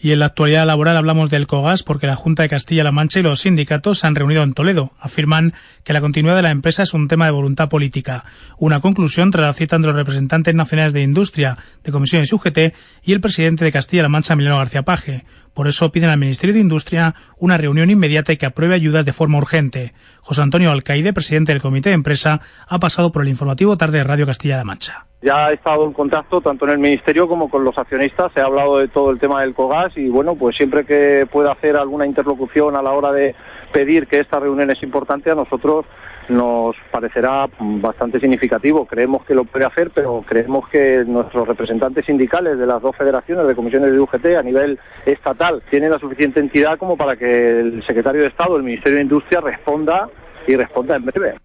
[0.03, 3.23] Y en la actualidad laboral hablamos del COGAS porque la Junta de Castilla-La Mancha y
[3.23, 4.93] los sindicatos se han reunido en Toledo.
[4.99, 8.25] Afirman que la continuidad de la empresa es un tema de voluntad política.
[8.57, 13.13] Una conclusión tras la cita entre los representantes nacionales de Industria, de Comisiones UGT y
[13.13, 15.23] el presidente de Castilla-La Mancha, Emiliano García Paje.
[15.53, 19.13] Por eso piden al Ministerio de Industria una reunión inmediata y que apruebe ayudas de
[19.13, 19.93] forma urgente.
[20.21, 24.03] José Antonio Alcaide, presidente del Comité de Empresa, ha pasado por el informativo tarde de
[24.03, 25.05] Radio Castilla-La Mancha.
[25.21, 28.45] Ya he estado en contacto tanto en el Ministerio como con los accionistas, se ha
[28.45, 32.07] hablado de todo el tema del COGAS y bueno, pues siempre que pueda hacer alguna
[32.07, 33.35] interlocución a la hora de
[33.71, 35.85] pedir que esta reunión es importante, a nosotros
[36.29, 38.85] nos parecerá bastante significativo.
[38.85, 43.47] Creemos que lo puede hacer, pero creemos que nuestros representantes sindicales de las dos federaciones
[43.47, 47.83] de comisiones de UGT a nivel estatal tienen la suficiente entidad como para que el
[47.85, 50.09] secretario de Estado, el Ministerio de Industria, responda
[50.47, 51.40] y responda en breve.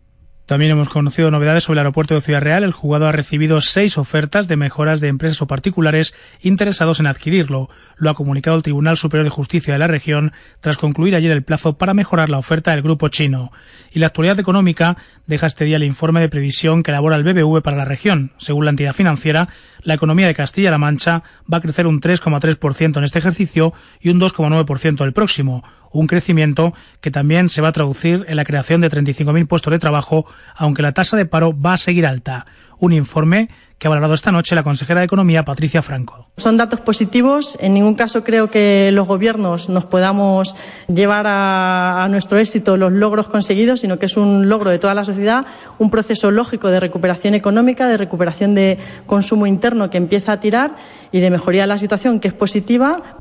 [0.47, 2.63] También hemos conocido novedades sobre el aeropuerto de Ciudad Real.
[2.63, 7.69] El jugador ha recibido seis ofertas de mejoras de empresas o particulares interesados en adquirirlo.
[7.97, 11.43] Lo ha comunicado el Tribunal Superior de Justicia de la región tras concluir ayer el
[11.43, 13.51] plazo para mejorar la oferta del grupo chino.
[13.91, 17.61] Y la actualidad económica deja este día el informe de previsión que elabora el BBV
[17.61, 18.31] para la región.
[18.37, 19.49] Según la entidad financiera,
[19.83, 24.21] la economía de Castilla-La Mancha va a crecer un 3,3% en este ejercicio y un
[24.21, 25.65] 2,9% el próximo
[25.99, 29.79] un crecimiento que también se va a traducir en la creación de 35.000 puestos de
[29.79, 32.47] trabajo, aunque la tasa de paro va a seguir alta.
[32.79, 36.31] Un informe que ha valorado esta noche la consejera de Economía, Patricia Franco.
[36.39, 37.59] Son datos positivos.
[37.61, 40.55] En ningún caso creo que los gobiernos nos podamos
[40.89, 44.95] llevar a, a, nuestro éxito los logros conseguidos, sino que es un logro de toda
[44.95, 45.45] la sociedad,
[45.79, 50.77] un proceso lógico de recuperación económica, de recuperación de consumo interno que empieza a tirar
[51.13, 53.19] y de mejoría de la situación que es positiva.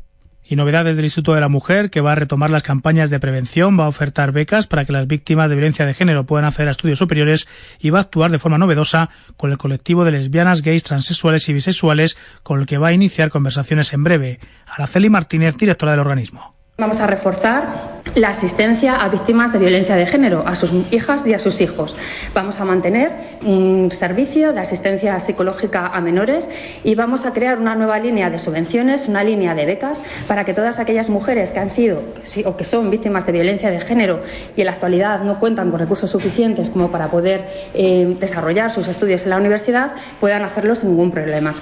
[0.48, 3.78] Y novedades del Instituto de la Mujer, que va a retomar las campañas de prevención,
[3.78, 6.70] va a ofertar becas para que las víctimas de violencia de género puedan acceder a
[6.70, 7.48] estudios superiores
[7.80, 11.52] y va a actuar de forma novedosa con el colectivo de lesbianas, gays, transexuales y
[11.52, 14.40] bisexuales, con el que va a iniciar conversaciones en breve.
[14.66, 16.55] Araceli Martínez, directora del organismo.
[16.78, 21.32] Vamos a reforzar la asistencia a víctimas de violencia de género, a sus hijas y
[21.32, 21.96] a sus hijos.
[22.34, 23.12] Vamos a mantener
[23.46, 26.50] un servicio de asistencia psicológica a menores
[26.84, 30.52] y vamos a crear una nueva línea de subvenciones, una línea de becas, para que
[30.52, 32.02] todas aquellas mujeres que han sido
[32.44, 34.20] o que son víctimas de violencia de género
[34.54, 38.86] y en la actualidad no cuentan con recursos suficientes como para poder eh, desarrollar sus
[38.86, 41.54] estudios en la universidad puedan hacerlo sin ningún problema.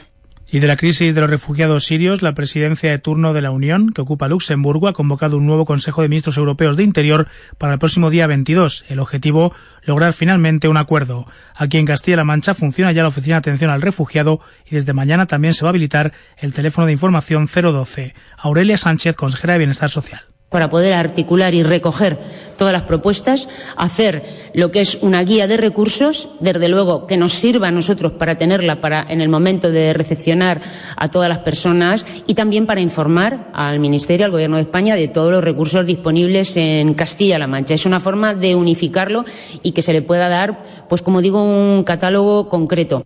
[0.50, 3.92] Y de la crisis de los refugiados sirios, la presidencia de turno de la Unión,
[3.92, 7.26] que ocupa Luxemburgo, ha convocado un nuevo Consejo de Ministros Europeos de Interior
[7.59, 8.85] para el próximo día 22.
[8.88, 9.52] El objetivo,
[9.85, 11.26] lograr finalmente un acuerdo.
[11.57, 14.40] Aquí en Castilla-La Mancha funciona ya la Oficina de Atención al Refugiado
[14.70, 18.14] y desde mañana también se va a habilitar el teléfono de información 012.
[18.38, 22.16] Aurelia Sánchez, consejera de Bienestar Social para poder articular y recoger
[22.57, 27.32] todas las propuestas, hacer lo que es una guía de recursos, desde luego que nos
[27.32, 30.61] sirva a nosotros para tenerla para en el momento de recepcionar
[30.96, 35.09] a todas las personas y también para informar al Ministerio, al Gobierno de España, de
[35.09, 37.74] todos los recursos disponibles en Castilla-La Mancha.
[37.74, 39.24] Es una forma de unificarlo
[39.61, 43.05] y que se le pueda dar, pues como digo, un catálogo concreto.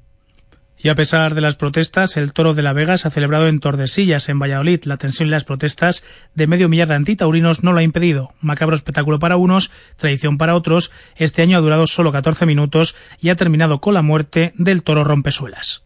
[0.81, 3.59] Y a pesar de las protestas, el Toro de la Vega se ha celebrado en
[3.59, 4.85] Tordesillas, en Valladolid.
[4.85, 6.05] La tensión y las protestas
[6.35, 8.33] de medio millar de antitaurinos no lo ha impedido.
[8.41, 10.93] Macabro espectáculo para unos, tradición para otros.
[11.17, 15.03] Este año ha durado solo 14 minutos y ha terminado con la muerte del toro
[15.03, 15.83] rompesuelas.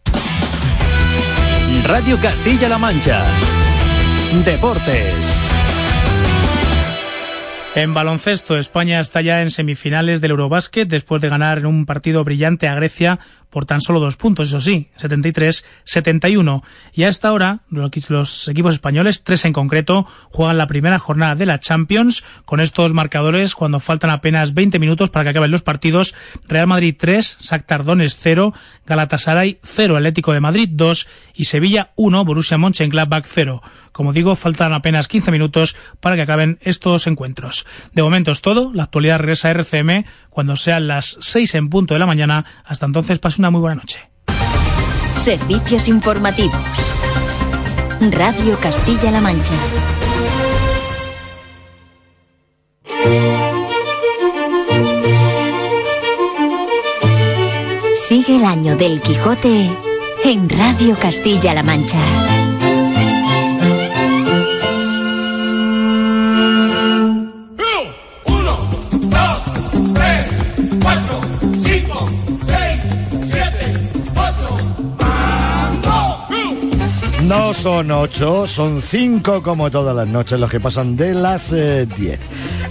[1.83, 3.25] Radio Castilla-La Mancha.
[4.45, 5.43] Deportes.
[7.75, 12.23] En baloncesto, España está ya en semifinales del Eurobásquet después de ganar en un partido
[12.23, 13.19] brillante a Grecia
[13.53, 16.63] por tan solo dos puntos, eso sí, 73-71.
[16.91, 21.45] Y a esta hora, los equipos españoles, tres en concreto, juegan la primera jornada de
[21.45, 26.15] la Champions con estos marcadores cuando faltan apenas 20 minutos para que acaben los partidos.
[26.47, 28.55] Real Madrid 3, Shakhtar Donetsk 0,
[28.87, 33.61] Galatasaray 0, Atlético de Madrid 2 y Sevilla 1, Borussia Mönchengladbach 0.
[33.91, 37.67] Como digo, faltan apenas 15 minutos para que acaben estos encuentros.
[37.93, 38.73] De momento es todo.
[38.73, 42.45] La actualidad regresa RCM cuando sean las 6 en punto de la mañana.
[42.65, 43.99] Hasta entonces, pase una muy buena noche.
[45.15, 46.61] Servicios informativos.
[48.11, 49.53] Radio Castilla-La Mancha.
[58.07, 59.71] Sigue el año del Quijote
[60.25, 62.42] en Radio Castilla-La Mancha.
[77.63, 82.19] Son ocho, son cinco como todas las noches, los que pasan de las eh, diez.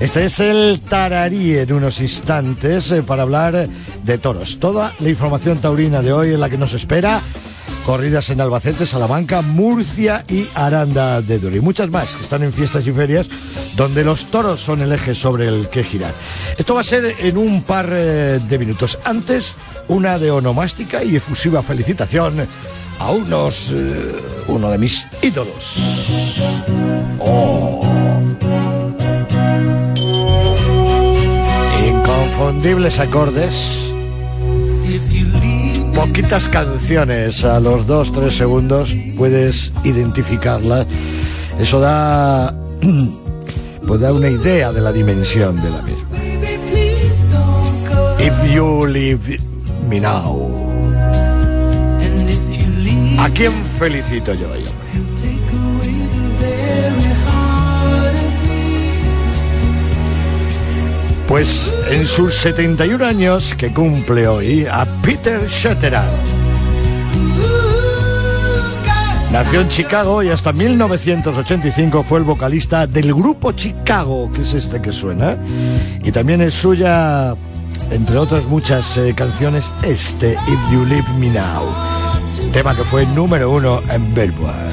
[0.00, 3.66] Este es el Tararí en unos instantes eh, para hablar
[4.04, 4.58] de toros.
[4.58, 7.22] Toda la información taurina de hoy es la que nos espera.
[7.86, 11.56] Corridas en Albacete, Salamanca, Murcia y Aranda de Duero.
[11.56, 13.30] Y muchas más que están en fiestas y ferias
[13.76, 16.12] donde los toros son el eje sobre el que girar.
[16.58, 18.98] Esto va a ser en un par eh, de minutos.
[19.04, 19.54] Antes,
[19.88, 22.46] una de onomástica y efusiva felicitación
[23.02, 23.70] a unos...
[23.72, 25.76] eh, uno de mis ídolos.
[27.18, 27.80] Oh.
[31.86, 33.94] Inconfundibles acordes.
[35.94, 40.86] Poquitas canciones a los dos, tres segundos puedes identificarlas.
[41.58, 42.54] Eso da,
[43.86, 46.02] pues da una idea de la dimensión de la misma.
[48.18, 49.38] If you leave
[49.88, 50.71] me now.
[53.22, 54.64] ¿A quién felicito yo hoy?
[61.28, 66.10] Pues en sus 71 años que cumple hoy a Peter Shatteran.
[69.30, 74.82] Nació en Chicago y hasta 1985 fue el vocalista del grupo Chicago, que es este
[74.82, 75.36] que suena.
[76.02, 77.36] Y también es suya,
[77.92, 82.01] entre otras muchas eh, canciones, este If You Leave Me Now.
[82.52, 84.71] Tema que fue número uno en Billboard.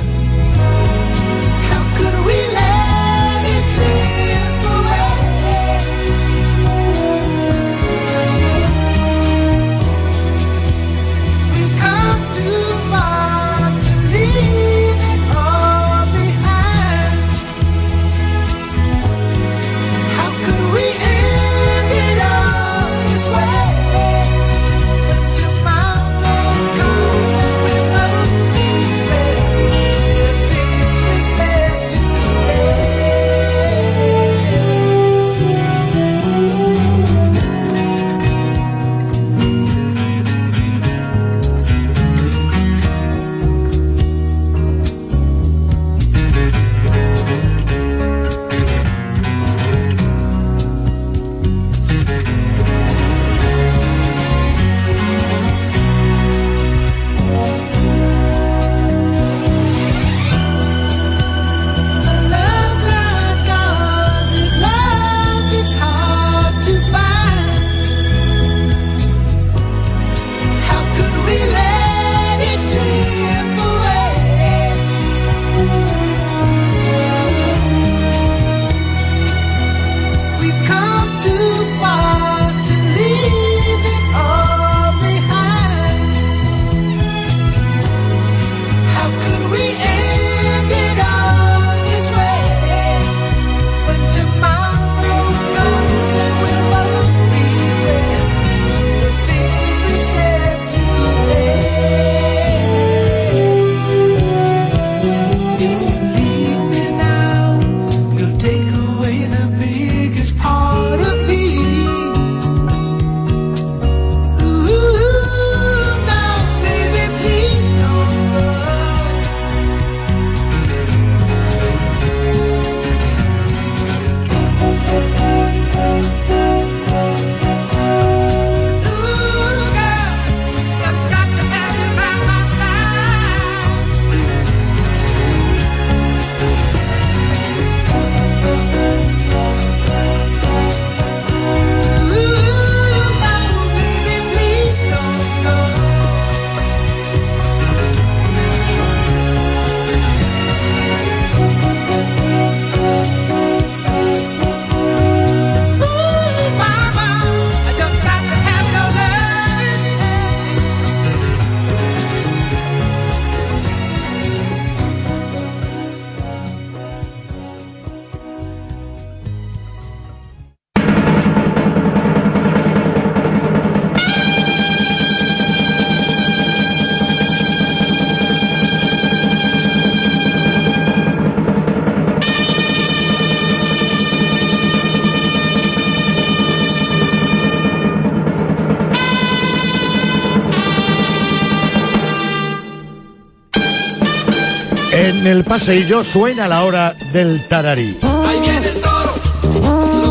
[195.50, 197.98] Paseillo suena la hora del tararí.
[198.04, 199.16] Ahí viene el toro,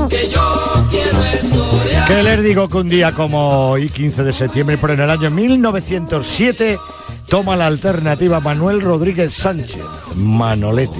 [0.02, 2.08] lo que yo quiero es torear.
[2.08, 5.30] ¿Qué les digo que un día como hoy, 15 de septiembre, pero en el año
[5.30, 6.80] 1907,
[7.28, 9.84] toma la alternativa Manuel Rodríguez Sánchez,
[10.16, 10.98] Manolete,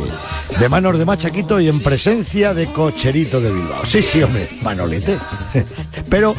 [0.60, 3.84] de manos de Machaquito y en presencia de Cocherito de Bilbao.
[3.86, 5.18] Sí, sí, hombre, Manolete.
[6.08, 6.36] Pero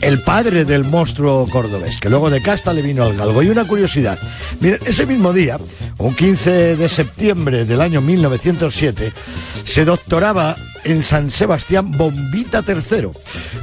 [0.00, 3.42] el padre del monstruo cordobés, que luego de casta le vino al galgo.
[3.42, 4.18] Y una curiosidad,
[4.60, 5.58] miren, ese mismo día,
[6.00, 9.12] un 15 de septiembre del año 1907,
[9.64, 13.08] se doctoraba en San Sebastián Bombita III,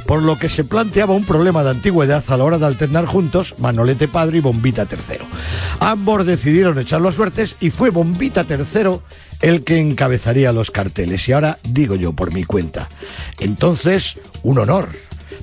[0.06, 3.56] por lo que se planteaba un problema de antigüedad a la hora de alternar juntos
[3.58, 5.18] Manolete Padre y Bombita III.
[5.80, 9.00] Ambos decidieron echarlo a suertes y fue Bombita III
[9.40, 11.28] el que encabezaría los carteles.
[11.28, 12.88] Y ahora digo yo por mi cuenta.
[13.40, 14.90] Entonces, un honor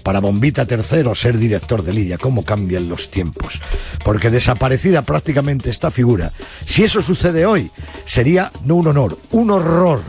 [0.06, 3.60] para Bombita III ser director de Lidia, cómo cambian los tiempos.
[4.04, 6.32] Porque desaparecida prácticamente esta figura,
[6.64, 7.72] si eso sucede hoy,
[8.06, 10.04] sería no un honor, un horror.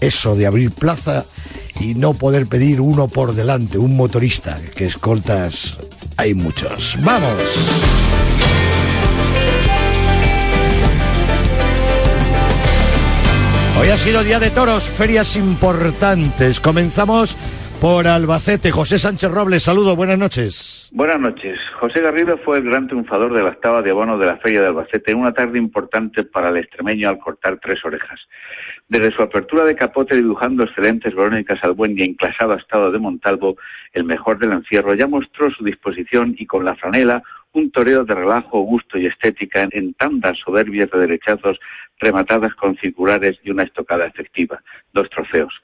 [0.00, 1.26] Eso de abrir plaza
[1.78, 5.76] y no poder pedir uno por delante, un motorista, que escoltas
[6.16, 6.96] hay muchos.
[7.02, 7.40] ¡Vamos!
[13.78, 16.58] Hoy ha sido día de toros, ferias importantes.
[16.58, 17.36] Comenzamos
[17.80, 18.70] por Albacete.
[18.70, 20.88] José Sánchez Robles, saludo, buenas noches.
[20.92, 21.58] Buenas noches.
[21.80, 24.68] José Garrido fue el gran triunfador de la octava de abono de la Feria de
[24.68, 28.20] Albacete, una tarde importante para el extremeño al cortar tres orejas.
[28.88, 33.56] Desde su apertura de capote dibujando excelentes Verónicas Albuendia en clasado estado de Montalvo,
[33.92, 37.22] el mejor del encierro, ya mostró su disposición y con la franela
[37.56, 41.58] un toreo de relajo, gusto y estética en, tandas soberbias de derechazos
[41.98, 45.54] rematadas con circulares y una estocada efectiva, dos trofeos.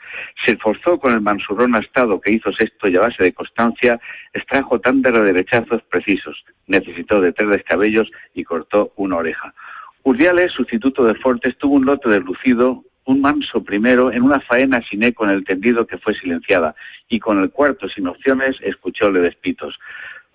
[0.45, 4.01] Se esforzó con el mansurrón astado que hizo sexto y a base de constancia
[4.33, 9.53] extrajo tandas de derechazos precisos, necesitó de tres descabellos y cortó una oreja.
[10.03, 14.81] Urdiales, sustituto de Fortes, tuvo un lote de lucido, un manso primero en una faena
[14.89, 16.75] sin eco en el tendido que fue silenciada,
[17.09, 19.79] y con el cuarto sin opciones escuchóle despitos.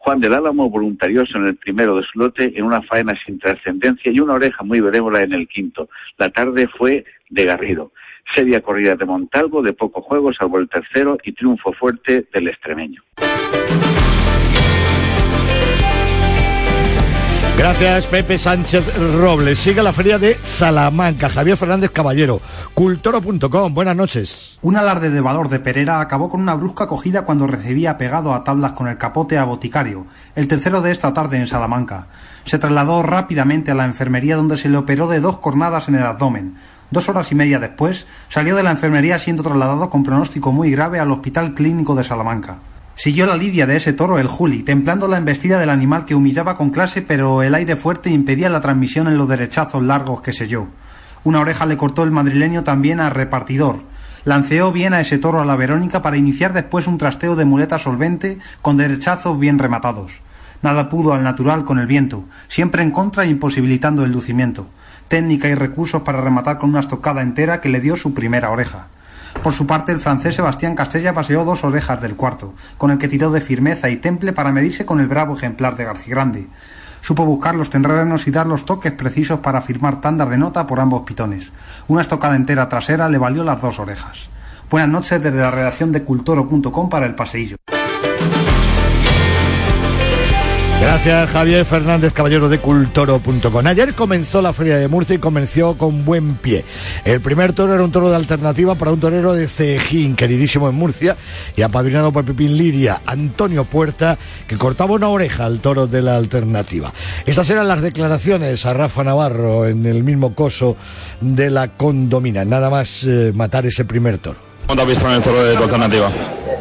[0.08, 4.10] Juan del Álamo voluntarioso en el primero de su lote en una faena sin trascendencia
[4.10, 5.89] y una oreja muy benévola en el quinto.
[6.18, 7.91] La tarde fue de Garrido.
[8.34, 13.03] Seria corrida de Montalvo, de poco juego, salvo el tercero y triunfo fuerte del extremeño.
[17.58, 18.86] Gracias, Pepe Sánchez
[19.20, 19.58] Robles.
[19.58, 21.28] Sigue la feria de Salamanca.
[21.28, 22.39] Javier Fernández Caballero,
[22.76, 23.74] cultoro.com.
[23.74, 24.60] Buenas noches.
[24.62, 28.43] Un alarde de valor de Perera acabó con una brusca acogida cuando recibía pegado a
[28.43, 30.05] tablas con el capote a Boticario,
[30.36, 32.10] el tercero de esta tarde en Salamanca.
[32.45, 36.03] Se trasladó rápidamente a la enfermería donde se le operó de dos cornadas en el
[36.03, 36.58] abdomen.
[36.91, 40.99] Dos horas y media después salió de la enfermería siendo trasladado con pronóstico muy grave
[40.99, 42.60] al Hospital Clínico de Salamanca.
[42.98, 46.58] Siguió la lidia de ese toro el Juli, templando la embestida del animal que humillaba
[46.58, 50.66] con clase, pero el aire fuerte impedía la transmisión en los derechazos largos que selló.
[51.24, 53.82] Una oreja le cortó el madrileño también a repartidor.
[54.26, 57.78] Lanceó bien a ese toro a la Verónica para iniciar después un trasteo de muleta
[57.78, 60.22] solvente con derechazos bien rematados.
[60.64, 64.66] Nada pudo al natural con el viento, siempre en contra e imposibilitando el lucimiento.
[65.08, 68.88] Técnica y recursos para rematar con una estocada entera que le dio su primera oreja.
[69.44, 73.08] Por su parte, el francés Sebastián Castella paseó dos orejas del cuarto, con el que
[73.08, 76.48] tiró de firmeza y temple para medirse con el bravo ejemplar de Garcigrande.
[77.02, 80.80] Supo buscar los terrenos y dar los toques precisos para firmar tandas de nota por
[80.80, 81.52] ambos pitones.
[81.88, 84.30] Una estocada entera trasera le valió las dos orejas.
[84.70, 87.58] Buenas noches desde la redacción de cultoro.com para el paseillo.
[90.80, 93.66] Gracias, Javier Fernández Caballero de Cultoro.com.
[93.66, 96.64] Ayer comenzó la Feria de Murcia y comenzó con buen pie.
[97.04, 100.76] El primer toro era un toro de alternativa para un torero de Cejín, queridísimo en
[100.76, 101.18] Murcia,
[101.56, 106.16] y apadrinado por Pepín Liria, Antonio Puerta, que cortaba una oreja al toro de la
[106.16, 106.94] alternativa.
[107.26, 110.78] Estas eran las declaraciones a Rafa Navarro en el mismo coso
[111.22, 112.46] de la condomina.
[112.46, 114.38] Nada más eh, matar ese primer toro.
[114.68, 116.12] ¿Cómo has visto en el toro de tu alternativa?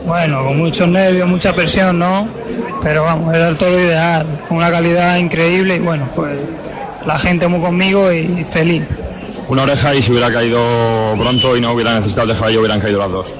[0.07, 2.29] Bueno, con muchos nervios, mucha presión, ¿no?
[2.81, 6.41] Pero vamos, era el toro ideal, con una calidad increíble y bueno, pues
[7.05, 8.85] la gente muy conmigo y feliz.
[9.49, 10.61] Una oreja y si hubiera caído
[11.19, 13.35] pronto y no hubiera necesitado el caballo, hubieran caído las dos.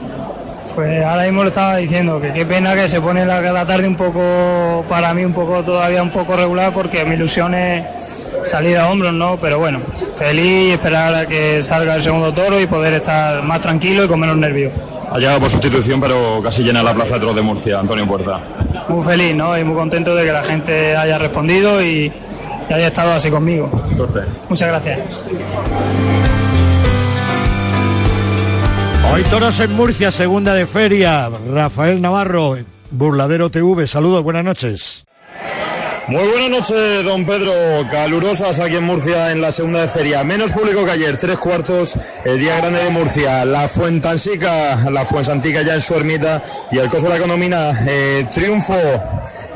[0.77, 3.89] Pues ahora mismo lo estaba diciendo, que qué pena que se pone la, la tarde
[3.89, 8.77] un poco, para mí un poco todavía un poco regular porque mi ilusión es salir
[8.77, 9.39] a hombros, ¿no?
[9.39, 9.81] Pero bueno,
[10.17, 14.09] feliz y esperar a que salga el segundo toro y poder estar más tranquilo y
[14.09, 14.71] con menos nervios.
[15.11, 18.39] Ha llegado por sustitución, pero casi llena la plaza de toros de Murcia, Antonio Puerta.
[18.91, 19.57] Muy feliz, ¿no?
[19.57, 22.13] Y muy contento de que la gente haya respondido y,
[22.69, 23.71] y haya estado así conmigo.
[23.97, 24.21] Suerte.
[24.51, 24.99] Muchas gracias.
[29.13, 31.31] Hoy toros en Murcia, segunda de feria.
[31.51, 32.57] Rafael Navarro,
[32.91, 35.05] Burladero TV, saludos, buenas noches.
[36.09, 37.53] Muy buenas noches, don Pedro.
[37.91, 40.23] Calurosas aquí en Murcia en la segunda de feria.
[40.23, 43.45] Menos público que ayer, tres cuartos, el día grande de Murcia.
[43.45, 47.73] La Fuentansica, la Fuensantica ya en su ermita y el coso de la economía.
[47.89, 48.77] eh, triunfo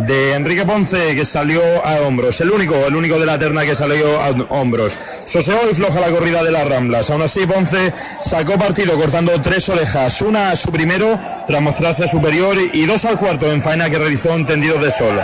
[0.01, 2.41] de Enrique Ponce que salió a hombros.
[2.41, 4.99] El único, el único de la terna que salió a hombros.
[5.27, 7.11] Soseó y floja la corrida de las Ramblas.
[7.11, 10.21] Aún así, Ponce sacó partido cortando tres orejas.
[10.21, 14.35] Una a su primero tras mostrarse superior y dos al cuarto en faena que realizó
[14.35, 15.21] en tendidos de sol.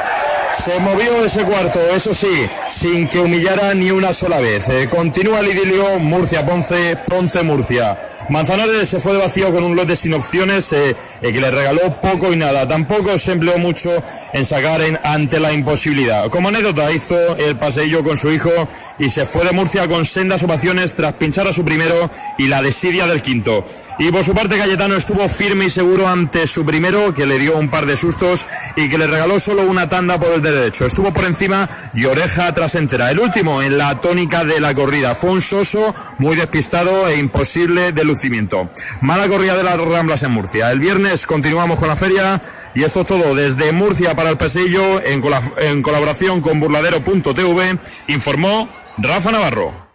[0.65, 4.69] Se movió ese cuarto, eso sí, sin que humillara ni una sola vez.
[4.69, 7.99] Eh, continúa el idilio Murcia-Ponce, Ponce-Murcia.
[8.31, 12.01] Manzanares se fue de vacío con un lote sin opciones eh, eh, que le regaló
[12.01, 12.67] poco y nada.
[12.67, 13.91] Tampoco se empleó mucho
[14.33, 16.29] en sacar en- ante la imposibilidad.
[16.31, 18.51] Como anécdota, hizo el paseillo con su hijo
[18.99, 22.63] y se fue de Murcia con sendas ovaciones tras pinchar a su primero y la
[22.63, 23.65] desidia del quinto.
[23.99, 27.57] Y por su parte, Cayetano estuvo firme y seguro ante su primero, que le dio
[27.57, 30.87] un par de sustos y que le regaló solo una tanda por el de derecho.
[30.87, 33.11] Estuvo por encima y oreja tras entera.
[33.11, 35.15] El último en la tónica de la corrida.
[35.15, 38.71] Fue un soso muy despistado e imposible de lucimiento.
[39.01, 40.71] Mala corrida de las Ramblas en Murcia.
[40.73, 42.41] El viernes continuamos con la feria
[42.75, 47.79] y esto es todo desde Murcia para el pasillo en, cola- en colaboración con burladero.tv,
[48.09, 48.69] informó
[48.99, 49.86] Rafa Navarro.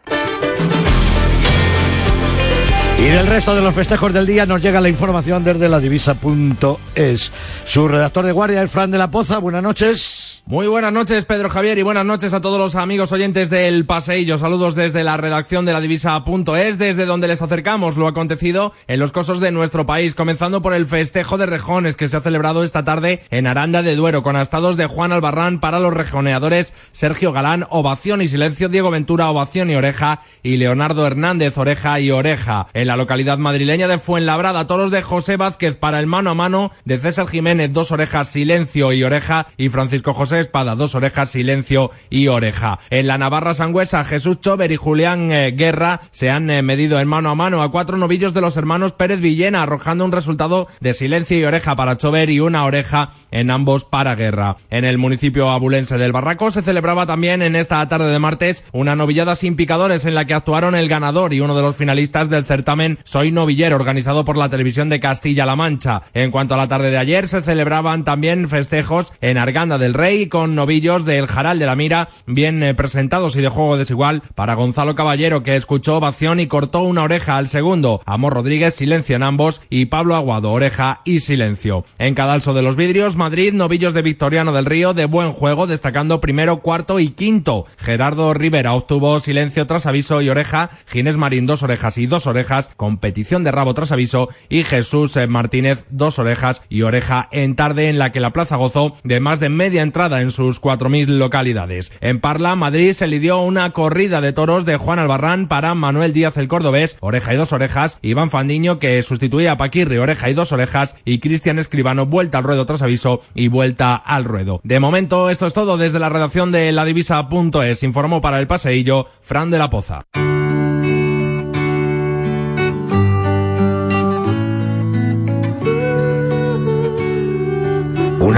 [3.01, 7.31] Y del resto de los festejos del día nos llega la información desde la divisa.es.
[7.65, 9.39] Su redactor de guardia es Fran de la Poza.
[9.39, 10.31] Buenas noches.
[10.45, 14.37] Muy buenas noches, Pedro Javier, y buenas noches a todos los amigos oyentes del Paseillo.
[14.37, 19.11] Saludos desde la redacción de la divisa.es, desde donde les acercamos lo acontecido en los
[19.11, 22.83] cosos de nuestro país, comenzando por el festejo de rejones que se ha celebrado esta
[22.83, 27.65] tarde en Aranda de Duero, con astados de Juan Albarrán para los rejoneadores Sergio Galán,
[27.69, 32.67] ovación y silencio, Diego Ventura, ovación y oreja, y Leonardo Hernández, oreja y oreja.
[32.91, 36.97] La localidad madrileña de Fuenlabrada, toros de José Vázquez para el mano a mano de
[36.97, 42.27] César Jiménez, dos orejas, silencio y oreja, y Francisco José Espada, dos orejas, silencio y
[42.27, 42.79] oreja.
[42.89, 47.07] En la Navarra Sangüesa, Jesús Chover y Julián eh, Guerra se han eh, medido en
[47.07, 50.93] mano a mano a cuatro novillos de los hermanos Pérez Villena, arrojando un resultado de
[50.93, 54.57] silencio y oreja para Chover y una oreja en ambos para Guerra.
[54.69, 58.97] En el municipio abulense del Barraco se celebraba también en esta tarde de martes una
[58.97, 62.43] novillada sin picadores en la que actuaron el ganador y uno de los finalistas del
[62.43, 66.01] certamen Soy Novillero, organizado por la televisión de Castilla-La Mancha.
[66.13, 70.27] En cuanto a la tarde de ayer, se celebraban también festejos en Arganda del Rey
[70.27, 74.55] con novillos del Jaral de la Mira bien eh, presentados y de juego desigual para
[74.55, 78.01] Gonzalo Caballero que escuchó ovación y cortó una oreja al segundo.
[78.05, 81.85] Amor Rodríguez silencio en ambos y Pablo Aguado oreja y silencio.
[81.99, 86.19] En Cadalso de los Vidrios, Madrid, novillos de Victoriano del Río de buen juego destacando
[86.19, 87.65] primero, cuarto y quinto.
[87.77, 90.71] Gerardo Rivera obtuvo silencio tras aviso y oreja.
[90.87, 92.70] Ginés Marín dos orejas y dos orejas.
[92.77, 97.89] Competición de rabo tras aviso y Jesús eh, Martínez dos orejas y oreja en tarde
[97.89, 101.91] en la que la plaza gozó de más de media entrada en sus 4.000 localidades.
[102.01, 106.37] En Parla, Madrid se lidió una corrida de toros de Juan Albarrán para Manuel Díaz
[106.37, 110.51] el Cordobés, oreja y dos orejas, Iván Fandiño que sustituía a Paquirri, oreja y dos
[110.51, 114.61] orejas, y Cristian Escribano, vuelta al ruedo tras aviso y vuelta al ruedo.
[114.63, 117.83] De momento, esto es todo desde la redacción de la divisa.es.
[117.83, 120.05] Informó para el paseillo Fran de la Poza.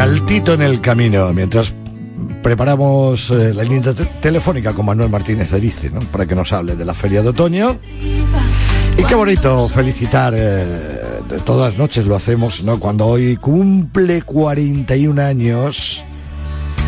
[0.03, 1.73] Un altito en el camino mientras
[2.43, 6.01] preparamos eh, la línea te- telefónica con Manuel Martínez Erice, ¿no?
[6.01, 7.77] Para que nos hable de la feria de otoño.
[8.97, 10.77] Y qué bonito felicitar, eh,
[11.45, 12.79] todas las noches lo hacemos, ¿no?
[12.81, 16.03] Cuando hoy cumple 41 años.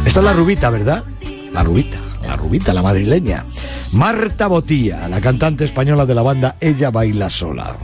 [0.06, 1.06] Esta es la rubita, ¿verdad?
[1.54, 3.46] La rubita, la rubita, la madrileña.
[3.94, 7.78] Marta Botía, la cantante española de la banda Ella Baila Sola.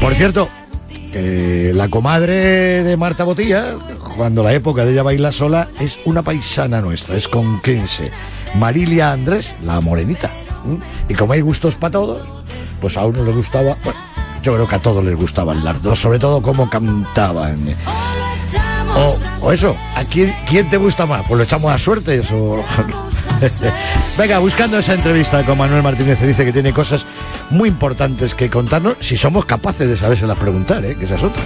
[0.00, 0.48] Por cierto,
[1.12, 3.74] la comadre de Marta Botía,
[4.16, 8.10] cuando la época de ella baila sola, es una paisana nuestra, es conquense.
[8.54, 10.30] Marilia Andrés, la morenita.
[11.08, 12.26] Y como hay gustos para todos,
[12.80, 14.00] pues a uno le gustaba, bueno,
[14.42, 17.76] yo creo que a todos les gustaban las dos, sobre todo cómo cantaban.
[19.42, 20.34] O, eso, ¿a quién,
[20.70, 21.24] te gusta más?
[21.28, 22.64] Pues lo echamos a suertes o...
[24.18, 27.04] Venga, buscando esa entrevista con Manuel Martínez dice que tiene cosas
[27.50, 30.96] muy importantes que contarnos, si somos capaces de sabérselas preguntar, ¿eh?
[30.96, 31.42] que esa es otra.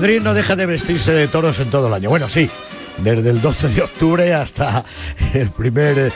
[0.00, 2.08] Madrid no deja de vestirse de toros en todo el año.
[2.08, 2.48] Bueno, sí,
[2.98, 4.84] desde el 12 de octubre hasta
[5.34, 6.10] el primer, eh,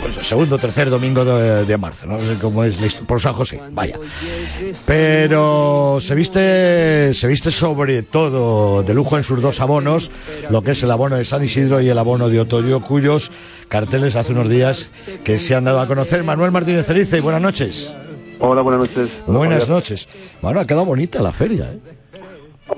[0.00, 2.08] pues, segundo, tercer domingo de, de marzo.
[2.08, 3.96] No sé cómo es la histo- por San José, vaya.
[4.84, 10.10] Pero se viste, se viste sobre todo de lujo en sus dos abonos,
[10.50, 13.30] lo que es el abono de San Isidro y el abono de Otoyo, cuyos
[13.68, 14.90] carteles hace unos días
[15.22, 16.24] que se han dado a conocer.
[16.24, 17.94] Manuel Martínez Cerice, buenas noches.
[18.40, 19.08] Hola, buenas noches.
[19.26, 20.08] Buenas noches.
[20.42, 21.78] Bueno, ha quedado bonita la feria, ¿eh?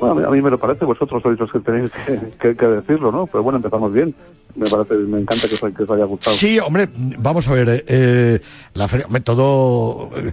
[0.03, 3.13] Bueno, a, mí, me lo parece, vosotros sois los que tenéis que, que- que decirlo,
[3.13, 3.27] ¿no?
[3.29, 4.13] Pero bueno, empezamos bien.
[4.57, 6.35] Me parece, me encanta que, os- que os haya gustado.
[6.37, 6.89] Sí, hombre,
[7.19, 8.41] vamos a ver, eh, eh,
[8.75, 10.33] la feria, hombre, todo eh,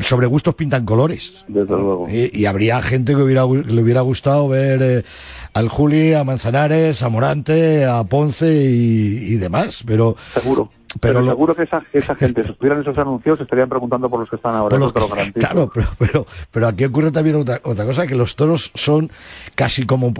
[0.00, 1.44] sobre gustos pintan colores.
[1.46, 2.08] Desde luego.
[2.10, 5.04] Y, y habría gente que hubiera, le hubiera gustado ver eh,
[5.52, 10.16] al Juli, a Manzanares, a Morante, a Ponce y, y demás, pero...
[10.34, 10.70] Seguro.
[11.00, 14.20] Pero, Pero, lo- seguro que esa, esa gente, si estuvieran esos anuncios, estarían preguntando por
[14.20, 14.70] los que están ahora.
[14.70, 17.84] por lo eso te lo que- claro, pero, pero, pero aquí ocurre también otra, otra
[17.84, 19.10] cosa, que los toros son
[19.54, 20.12] casi como,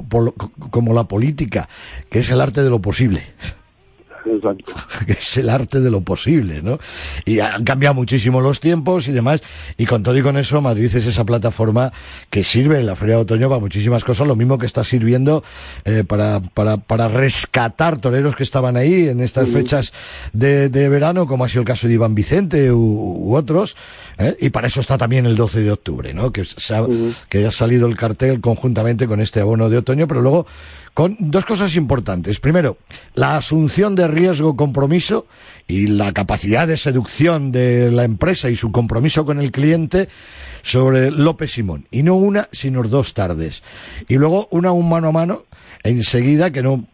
[0.70, 1.68] como la política,
[2.10, 3.26] que es el arte de lo posible.
[4.24, 4.72] Exacto.
[5.06, 6.78] es el arte de lo posible, ¿no?
[7.24, 9.42] Y han cambiado muchísimo los tiempos y demás,
[9.76, 11.92] y con todo y con eso, Madrid es esa plataforma
[12.30, 15.44] que sirve en la Feria de Otoño para muchísimas cosas, lo mismo que está sirviendo
[15.84, 19.92] eh, para, para, para rescatar toreros que estaban ahí en estas fechas
[20.32, 23.76] de, de verano, como ha sido el caso de Iván Vicente u, u otros,
[24.18, 24.36] ¿eh?
[24.40, 26.32] y para eso está también el 12 de octubre, ¿no?
[26.32, 26.84] Que, se ha,
[27.28, 30.46] que ha salido el cartel conjuntamente con este abono de otoño, pero luego
[30.94, 32.38] con dos cosas importantes.
[32.38, 32.78] Primero,
[33.14, 35.26] la asunción de riesgo compromiso
[35.66, 40.08] y la capacidad de seducción de la empresa y su compromiso con el cliente
[40.62, 41.86] sobre López Simón.
[41.90, 43.62] Y no una, sino dos tardes.
[44.08, 45.42] Y luego una un mano a mano
[45.84, 46.84] enseguida, que no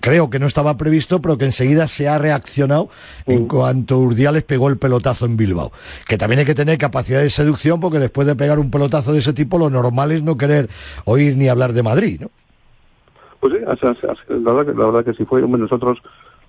[0.00, 2.88] creo que no estaba previsto, pero que enseguida se ha reaccionado
[3.26, 5.72] en cuanto Urdiales pegó el pelotazo en Bilbao.
[6.08, 9.20] Que también hay que tener capacidad de seducción, porque después de pegar un pelotazo de
[9.20, 10.68] ese tipo, lo normal es no querer
[11.04, 12.30] oír ni hablar de Madrid, ¿no?
[13.38, 15.42] Pues sí, la, verdad que, la verdad que sí fue.
[15.42, 15.98] Hombre, nosotros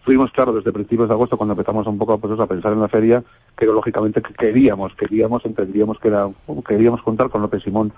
[0.03, 2.89] fuimos claro desde principios de agosto, cuando empezamos un poco pues, a pensar en la
[2.89, 3.23] feria,
[3.57, 6.29] que lógicamente que queríamos, queríamos, entendíamos que era,
[6.67, 7.91] queríamos contar con López Simón.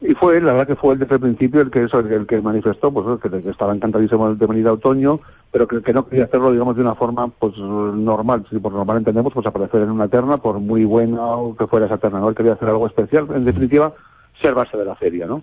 [0.00, 2.40] Y fue, la verdad que fue él desde el principio el que eso, el, que
[2.40, 5.18] manifestó, pues que, estaba encantadísimo de venir a otoño,
[5.50, 8.46] pero que, no quería hacerlo, digamos, de una forma pues normal.
[8.48, 11.18] Si por normal entendemos, pues aparecer en una terna, por muy buena
[11.58, 12.28] que fuera esa terna, ¿no?
[12.28, 13.92] Él quería hacer algo especial, en definitiva,
[14.40, 15.42] ser base de la feria, ¿no?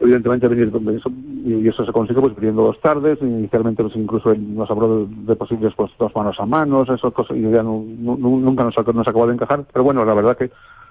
[0.00, 1.10] evidentemente venir eso,
[1.44, 5.36] y eso se consigue pues viniendo dos tardes inicialmente pues, incluso nos habló de, de
[5.36, 9.06] posibles pues dos manos a manos esas cosas y ya no, nu- nunca nos, nos
[9.08, 10.50] acabó de encajar pero bueno la verdad que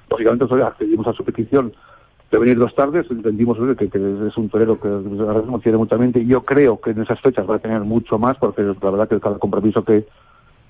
[0.10, 1.74] lógicamente accedimos a su petición
[2.32, 3.86] de venir dos tardes entendimos que
[4.28, 7.20] es un torero que ahora mismo tiene mucha mente y yo creo que en esas
[7.20, 10.08] fechas va a tener mucho más porque la verdad que cada compromiso que,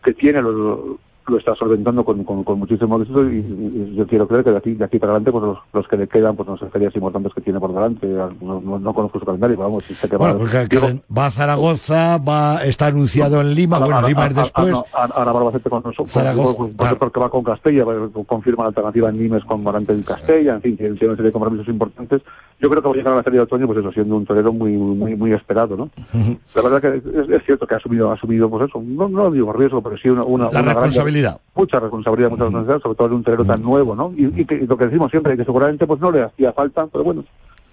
[0.03, 0.97] que tiene lo,
[1.27, 4.57] lo está solventando con, con, con muchísimo éxito y, y- yo quiero creer que de
[4.57, 6.95] aquí, de aquí para adelante pues los, los que le quedan pues no sé ferias
[6.95, 10.09] importantes que tiene por delante no, no, no conozco su calendario pero vamos sí sé
[10.09, 14.27] que va, Bueno, porque digo, va a Zaragoza, va está anunciado en Lima, bueno, Lima
[14.27, 14.73] es después.
[14.93, 17.97] ahora- ahora Barbacete con nosotros Zaragoza, pues, pues, porque va con Castella pues,
[18.27, 21.31] confirma la alternativa en Nimes con Morante y Castella en fin tiene una serie de
[21.31, 22.21] compromisos importantes
[22.59, 24.25] yo creo que va a llegar a la feria de otoño pues eso siendo un
[24.25, 25.89] torero muy muy muy esperado no
[26.55, 29.31] la verdad que es, es cierto que ha asumido ha asumido pues eso no, no
[29.31, 31.39] digo riesgo pero sí una, una La una gran- responsabilidad.
[31.55, 34.77] mucha responsabilidad mucha responsabilidad sobre todo en un torero tan nuevo no y, y lo
[34.77, 37.23] que decimos siempre que seguramente pues no le hacía falta pero bueno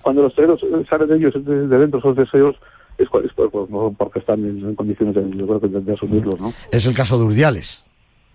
[0.02, 2.56] cuando los toreros eh, salen de ellos de, de dentro esos deseos
[2.98, 5.92] es, es por- por- porque están en, en condiciones de, yo creo que de- de
[5.92, 7.82] asumirlos no Es el caso de Urdiales.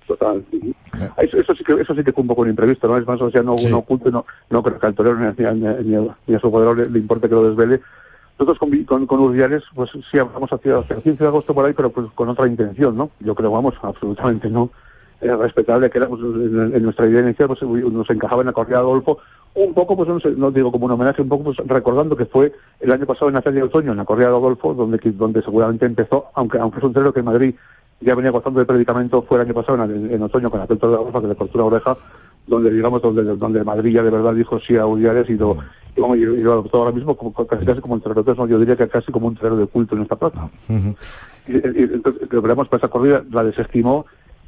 [0.07, 0.43] Total.
[1.17, 2.97] Eso, eso sí que eso sí que fue un poco un imprevisto, ¿no?
[2.97, 5.53] Es más, o sea, no, no oculto, no, no creo que al torero ni, a-
[5.53, 7.81] ni, a- ni a- su jugador le, le importe que lo desvele.
[8.37, 11.65] Nosotros con, con, con Urdiales, pues sí hablamos hacia, hacia el 15 de agosto por
[11.65, 13.09] ahí, pero pues con otra intención, ¿no?
[13.21, 14.69] Yo creo, vamos, absolutamente no.
[15.21, 18.77] Era respetable que éramos en, en nuestra idea inicial, pues nos encajaba en la corrida
[18.79, 19.19] de Adolfo,
[19.53, 22.25] un poco, pues no, sé, no digo como un homenaje, un poco pues recordando que
[22.25, 22.51] fue
[22.81, 25.41] el año pasado en la feria de otoño, en la corrida de Adolfo, donde, donde
[25.41, 27.55] seguramente empezó, aunque, aunque es un torero que en Madrid
[28.01, 30.91] ya venía gozando de predicamento fue el año pasado en, en otoño con aquel toro
[30.93, 31.97] de Adolfo que le cortó la oreja
[32.47, 35.57] donde digamos donde donde Madrid ya de verdad dijo sí a Uriales y lo
[35.95, 38.47] y, y, y lo adoptó ahora mismo como, casi casi como un torero entonces, no,
[38.47, 40.49] yo diría que casi como un torero de culto en esta plaza.
[41.47, 44.05] Y, y- y entonces para esa corrida la desestimó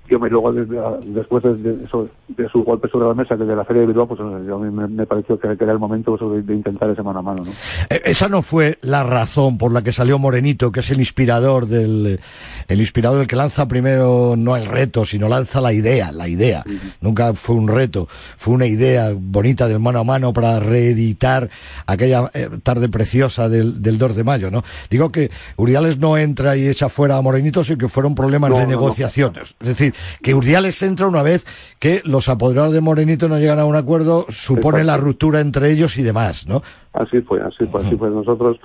[0.10, 3.36] y hombre, luego de- de- después de, de eso, de su golpe sobre la mesa
[3.36, 5.74] desde la feria de Bilbao pues yo a mí me, me pareció que, que era
[5.74, 7.51] el momento pues, de, de intentar ese mano a mano ¿no?
[7.89, 11.68] Eh, Esa no fue la razón por la que salió Morenito, que es el inspirador
[11.68, 12.20] del,
[12.68, 16.64] el inspirador el que lanza primero no el reto, sino lanza la idea, la idea.
[17.01, 21.49] Nunca fue un reto, fue una idea bonita del mano a mano para reeditar
[21.86, 24.64] aquella eh, tarde preciosa del, del 2 de mayo, ¿no?
[24.89, 28.58] Digo que Uriales no entra y echa fuera a Morenito, sino que fueron problemas No,
[28.58, 28.70] de no.
[28.70, 29.55] negociaciones.
[29.60, 31.45] Es decir, que Urdiales entra una vez
[31.79, 35.97] que los apoderados de Morenito no llegan a un acuerdo, supone la ruptura entre ellos
[35.97, 36.61] y demás, ¿no?
[36.93, 38.09] Así fue, así fue, así fue.
[38.09, 38.57] Nosotros,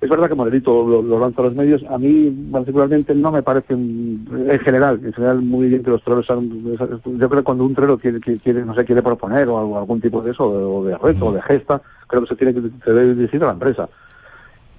[0.00, 1.82] es verdad que Morenito lo, lo lanza a los medios.
[1.90, 4.26] A mí, particularmente, no me parece, en
[4.64, 7.98] general, en general, muy bien que los toreros sean- Yo creo que cuando un torero
[7.98, 11.32] quiere, quiere, no sé, quiere proponer o algún tipo de eso, o de reto, o
[11.32, 13.88] de gesta, creo que se tiene que se debe dirigir a la empresa.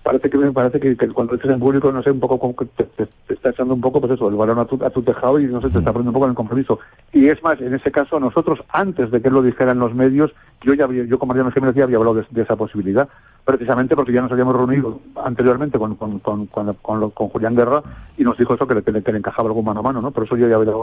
[0.04, 2.56] Parece que me parece que, que cuando estés en público, no sé, un poco como
[2.58, 4.90] que te, te- te está echando un poco, pues eso, el balón a tu, a
[4.90, 6.80] tu tejado y no sé, te está poniendo un poco en el compromiso.
[7.14, 9.94] Y es más, en ese caso, nosotros, antes de que él lo dijera en los
[9.96, 13.08] medios, yo ya había, yo con Mariano Jiménez ya había hablado de, de esa posibilidad,
[13.46, 17.56] precisamente porque ya nos habíamos reunido anteriormente con, con, con, con, con lo- con Julián
[17.56, 17.82] Guerra
[18.18, 20.12] y nos dijo eso que le, que le- encajaba algún mano a mano, ¿no?
[20.12, 20.74] Por eso yo ya había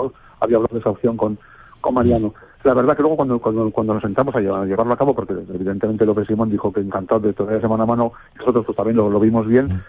[0.40, 1.38] hablado de esa opción con,
[1.82, 2.32] con Mariano.
[2.62, 5.14] La verdad que luego cuando, cuando, cuando nos sentamos a, llevar- a llevarlo a cabo,
[5.14, 8.96] porque evidentemente López Simón dijo que encantado de esa mano a mano, nosotros pues también
[8.98, 9.82] lo, lo vimos bien,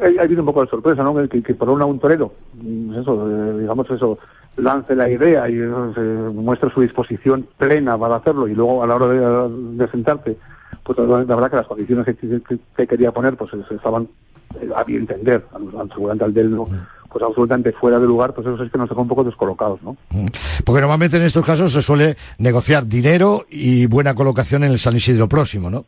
[0.00, 1.14] ha habido un poco de sorpresa, ¿no?
[1.28, 4.18] Que, que por un un torero, mm, eso, eh, digamos eso,
[4.56, 8.96] lance la idea y eh, muestre su disposición plena para hacerlo y luego a la
[8.96, 10.38] hora de, de sentarte,
[10.84, 14.08] pues la, la verdad que las condiciones que, que- que quería poner pues estaban
[14.60, 16.66] eh, a mi entender, al, al seguramente al del no,
[17.16, 19.96] pues absolutamente fuera de lugar, pues eso es que nos dejó un poco descolocados, ¿no?
[20.66, 24.94] Porque normalmente en estos casos se suele negociar dinero y buena colocación en el San
[24.96, 25.86] Isidro próximo, ¿no?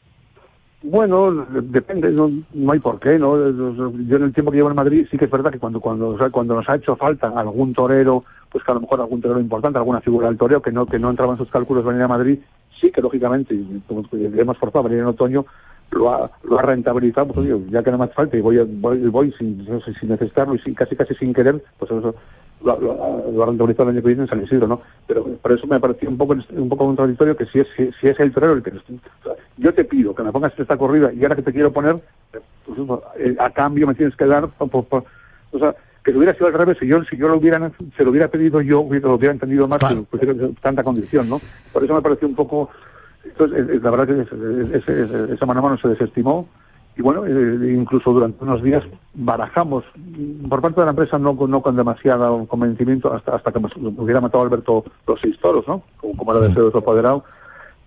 [0.83, 3.37] Bueno, de- depende, no, no hay por qué, ¿no?
[3.37, 6.09] Yo en el tiempo que llevo en Madrid sí que es verdad que cuando cuando,
[6.09, 9.21] o sea, cuando nos ha hecho falta algún torero, pues que a lo mejor algún
[9.21, 12.01] torero importante, alguna figura del toreo que no que no entraba en sus cálculos venir
[12.03, 12.39] a Madrid,
[12.81, 15.45] sí que lógicamente, y como que hemos forzado a venir en otoño,
[15.91, 18.59] lo ha, lo ha rentabilizado, pues oye, ya que no me hace falta y voy,
[18.59, 22.15] voy, voy sin, no sé, sin necesitarlo y sin, casi casi sin querer, pues eso
[22.63, 24.83] lo, lo- lo ha rentabilizado el año que viene en San Isidro, ¿no?
[25.07, 28.09] Pero por eso me pareció un poco un poco contradictorio que si es si, si
[28.09, 28.81] es el torero el que o
[29.23, 31.97] sea, yo te pido que me pongas esta corrida y ahora que te quiero poner,
[32.67, 32.79] pues
[33.19, 35.05] eh, a cambio me tienes que dar, por- por- por-
[35.53, 35.75] o sea,
[36.05, 38.61] que hubiera sido al revés, si yo, si yo lo hubiera, se lo hubiera pedido
[38.61, 41.43] yo, lo hubiera entendido más, que pusiera tanta condición, ¿no?
[41.73, 42.71] Por eso me pareció un poco,
[43.31, 46.49] entonces, la verdad que es- es- es- es- esa mano a mano se desestimó
[46.97, 48.83] y bueno, eh, incluso durante unos días
[49.15, 49.85] barajamos,
[50.49, 53.61] por parte de la empresa no, con- no con demasiado convencimiento, hasta, hasta que
[53.97, 55.83] hubiera matado Alberto los seis toros, ¿no?
[56.01, 57.25] Como, como era deseo de su apoderado.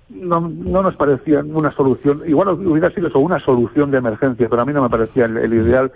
[0.09, 4.61] No, no nos parecía una solución, igual hubiera sido eso, una solución de emergencia, pero
[4.61, 5.91] a mí no me parecía el, el ideal.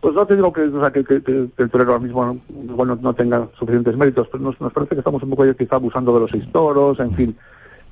[0.00, 1.22] Pues no te digo que, o sea, que, que-
[1.56, 2.40] el torero ahora mismo no,
[2.72, 5.54] igual no, no tenga suficientes méritos, pero nos, nos parece que estamos un poco ya
[5.54, 7.36] quizá abusando de los seis toros, en fin.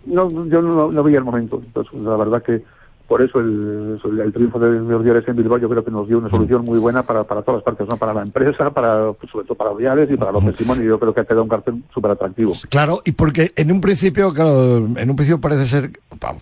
[0.06, 1.62] No, yo no, no veía el momento.
[1.64, 2.62] Entonces, la verdad que
[3.10, 6.18] por eso el, el triunfo de, de Ordiales en Bilbao yo creo que nos dio
[6.18, 7.96] una solución muy buena para, para todas las partes, ¿no?
[7.96, 11.12] Para la empresa, para, pues, sobre todo para Ordiales y para Simón, y yo creo
[11.12, 12.52] que ha quedado un cartel súper atractivo.
[12.68, 15.90] Claro, y porque en un principio, claro, en un principio parece ser,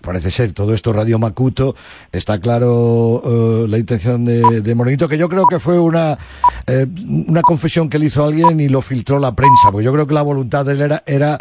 [0.02, 1.74] parece ser todo esto Radio Macuto,
[2.12, 6.18] está claro eh, la intención de, de Morenito, que yo creo que fue una,
[6.66, 6.86] eh,
[7.26, 10.12] una confesión que le hizo alguien y lo filtró la prensa, porque yo creo que
[10.12, 11.34] la voluntad de él era, era